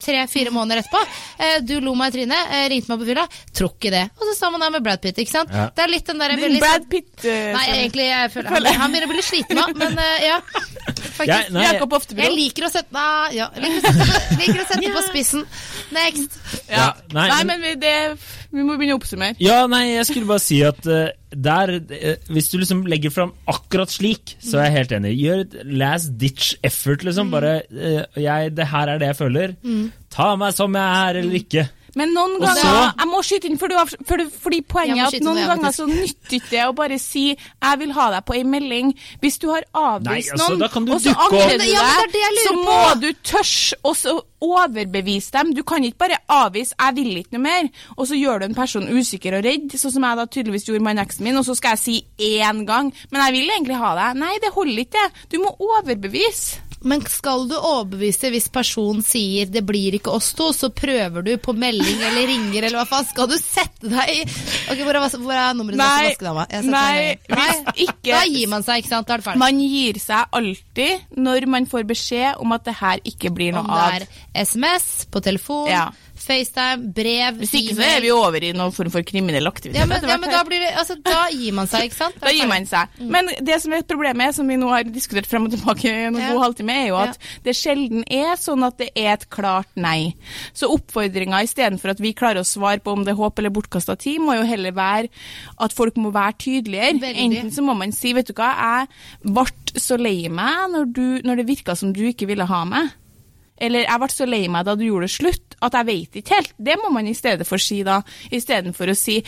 [0.00, 1.02] tre-fire måneder etterpå.
[1.38, 3.26] Eh, du lo meg i trynet, eh, ringte meg på fylla.
[3.56, 4.04] Tror ikke det.
[4.16, 5.52] Og så står man der med Brad Pitt, ikke sant.
[5.54, 5.68] Ja.
[5.76, 8.94] Det er litt den der Din Brad Pitt uh, Nei, egentlig, jeg føler han, han
[8.94, 10.40] begynner å bli sliten nå, men uh, ja.
[11.20, 11.52] Faktisk.
[11.54, 12.24] Jeg- Jakob Oftebro.
[12.26, 15.06] Jeg liker å sette Nei, ja, jeg liker å sette, på, liker å sette på
[15.10, 15.46] spissen.
[15.94, 16.36] Next.
[16.70, 16.92] Ja.
[17.12, 17.94] Nei, Nei, men- men vi, det,
[18.50, 19.36] vi må begynne å oppsummere.
[19.42, 23.32] Ja, nei, jeg skulle bare si at uh, der uh, Hvis du liksom legger fram
[23.50, 25.12] akkurat slik, så er jeg helt enig.
[25.20, 27.30] Gjør et last ditch effort, liksom.
[27.34, 29.54] Bare uh, jeg, Det her er det jeg føler.
[30.10, 31.68] Ta meg som jeg er, eller ikke.
[31.96, 33.74] Men noen ganger så- Jeg må skyte inn, for du,
[34.04, 37.36] for du, fordi poenget er at noen ganger så nytter ikke det å bare si
[37.36, 38.94] 'jeg vil ha deg på ei melding'.
[39.22, 42.04] Hvis du har avvist Nei, altså, noen, da kan du og så angrer du Ja,
[42.06, 43.00] det deg, det så må på.
[43.00, 45.52] du tørs og overbevise dem.
[45.54, 48.54] Du kan ikke bare avvise 'jeg vil ikke noe mer', og så gjør du en
[48.54, 51.54] person usikker og redd, sånn som jeg da tydeligvis gjorde med eksen min, og så
[51.56, 54.16] skal jeg si én gang 'men jeg vil egentlig ha deg'.
[54.16, 55.12] Nei, det holder ikke, det.
[55.30, 56.58] Du må overbevise.
[56.82, 61.36] Men skal du overbevise hvis personen sier 'det blir ikke oss to', så prøver du
[61.36, 63.06] på melding eller ringer eller hva faen?
[63.10, 64.20] Skal du sette deg i
[64.70, 66.46] Ok, Hvor er, hvor er nummeret ditt, vaskedama?
[66.70, 69.06] Nei, hvis ikke- Da gir man seg, ikke sant?
[69.06, 69.38] Da er det ferdig.
[69.38, 73.60] Man gir seg alltid når man får beskjed om at det her ikke blir noe
[73.60, 73.66] Om
[74.00, 75.90] det er SMS, på telefon, Ja.
[76.20, 79.78] FaceTime, brev, Hvis ikke så er vi over i noen form for kriminell aktivitet.
[79.80, 82.18] ja, men, ja, men da, blir det, altså, da gir man seg, ikke sant?
[82.20, 82.98] Da gir man seg.
[83.00, 86.18] Men det som er problemet, som vi nå har diskutert frem og tilbake i en
[86.20, 86.32] Ja.
[86.34, 90.14] god halvtime, er jo at det sjelden er sånn at det er et klart nei.
[90.52, 93.96] Så oppfordringa istedenfor at vi klarer å svare på om det er håp eller bortkasta
[93.98, 95.08] tid, må jo heller være
[95.58, 97.00] at folk må være tydeligere.
[97.00, 97.16] Veldig.
[97.26, 98.52] Enten så må man si, vet du hva,
[98.84, 99.46] jeg ble
[99.80, 102.90] så lei meg når, du, når det virka som du ikke ville ha meg.
[103.60, 106.34] Eller jeg ble så lei meg da du gjorde det slutt, at jeg vet ikke
[106.38, 106.52] helt.
[106.56, 107.98] Det må man i stedet for si da,
[108.32, 109.18] istedenfor å si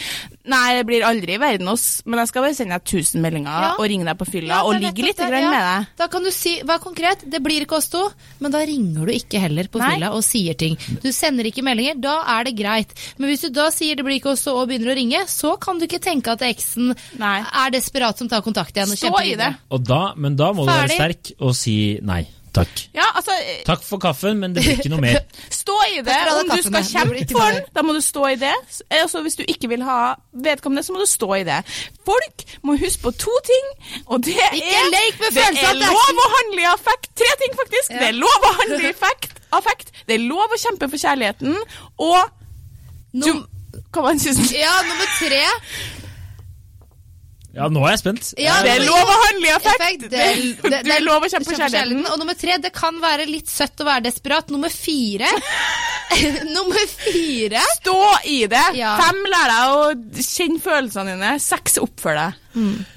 [0.49, 3.51] nei, det blir aldri i verden oss, men jeg skal bare sende deg 1000 meldinger
[3.66, 3.70] Ja.
[3.78, 5.51] og ringe deg på fylla Ja, og ligge litt det, grann ja.
[5.53, 5.91] med deg.
[6.01, 7.22] Da kan du si, Vær konkret.
[7.28, 8.03] Det blir ikke oss to,
[8.41, 9.93] men da ringer du ikke heller på Nei.
[9.95, 10.76] fylla og sier ting.
[11.03, 12.01] Du sender ikke meldinger.
[12.01, 12.93] Da er det greit.
[13.18, 15.55] Men hvis du da sier det blir ikke oss to og begynner å ringe, så
[15.61, 17.39] kan du ikke tenke at eksen Nei.
[17.45, 18.91] er desperat som tar kontakt igjen.
[18.91, 19.37] og Stå kjemper i det.
[19.37, 19.59] videre.
[19.70, 22.24] Og da, men da må du være sterk og si nei.
[22.53, 22.83] Takk.
[22.93, 25.23] Ja, altså, eh, Takk for kaffen, men det blir ikke noe mer.
[25.63, 26.17] stå i det.
[26.37, 28.53] Om du skal kjempe for den, da må du stå i det.
[28.91, 31.63] Eh, Altså, hvis du ikke vil ha vedkommende, så må du stå i det.
[32.05, 33.71] Folk må huske på to ting,
[34.07, 34.93] og det Ikke er
[35.33, 37.09] Det er lov å handle i affekt.
[37.17, 37.91] Tre ting, faktisk.
[37.91, 38.03] Ja.
[38.05, 39.97] Det er lov å handle i affekt, affekt.
[40.07, 41.57] Det er lov å kjempe for kjærligheten,
[41.99, 42.21] og
[43.13, 43.43] du Num
[43.93, 44.53] Hva var siste?
[44.57, 45.43] ja, nummer tre.
[47.55, 48.29] Ja, nå er jeg spent.
[48.41, 49.83] Ja, Det er lov å handle i affekt.
[49.83, 52.07] Effekt, det- det- Du er lov å kjempe for Kjempe for kjærligheten.
[52.13, 54.49] Og nummer tre, det kan være litt søtt å være desperat.
[54.49, 55.29] Nummer fire
[56.57, 58.65] Nummer fire Stå i det.
[58.77, 58.97] Ja.
[59.01, 61.35] Fem, lær deg å kjenne følelsene dine.
[61.41, 62.39] Seks, oppfør deg.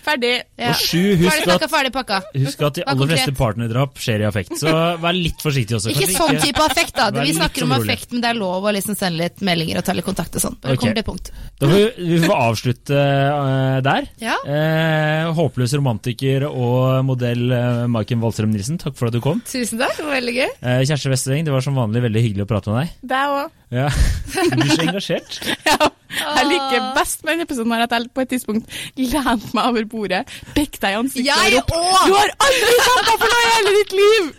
[0.06, 0.34] Ferdig.
[0.60, 0.72] ja.
[0.72, 2.22] Og sju, husk Ferdig pakka.
[2.36, 4.56] husk at de aller fleste partnerdrap skjer i affekt.
[4.60, 5.94] Så vær litt forsiktig også.
[5.94, 7.10] Ikke sånn type affekt, da.
[7.16, 9.96] Vi snakker om affekt, men det er lov å liksom sende litt meldinger og ta
[9.98, 10.58] litt kontakt og sånn.
[10.62, 10.94] Okay.
[10.96, 14.10] Da får vi, vi får avslutte uh, der.
[14.24, 14.38] Ja.
[14.46, 19.42] Uh, håpløs romantiker og modell uh, Maiken Waldstrøm Nilsen, takk for at du kom.
[19.48, 20.50] Tusen takk, det var veldig gøy.
[20.62, 22.98] Eh, Kjersti Westeng, det var som vanlig veldig hyggelig å prate med deg.
[23.14, 23.54] Deg òg.
[23.76, 23.90] Ja.
[24.56, 25.40] Du er så engasjert.
[25.66, 25.90] Ja.
[26.16, 30.24] Jeg liker best med denne episoden at jeg på et tidspunkt lente meg over bordet,
[30.56, 32.10] pekte deg i ansiktet Jeg og ropte!
[32.10, 34.34] Du har aldri kjempa for noe i hele ditt liv!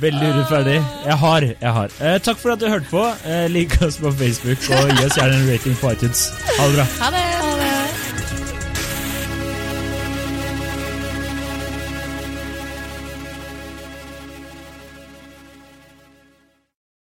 [0.00, 0.76] Veldig urettferdig.
[1.06, 1.46] Jeg har.
[1.60, 1.96] jeg har.
[2.00, 3.02] Eh, takk for at du hørte på.
[3.26, 6.28] Eh, Lik oss på Facebook, og gi oss gjerne en rating på iTunes.
[6.60, 6.86] Ha det bra.
[7.02, 7.26] Ha det!
[7.42, 7.75] Ha det.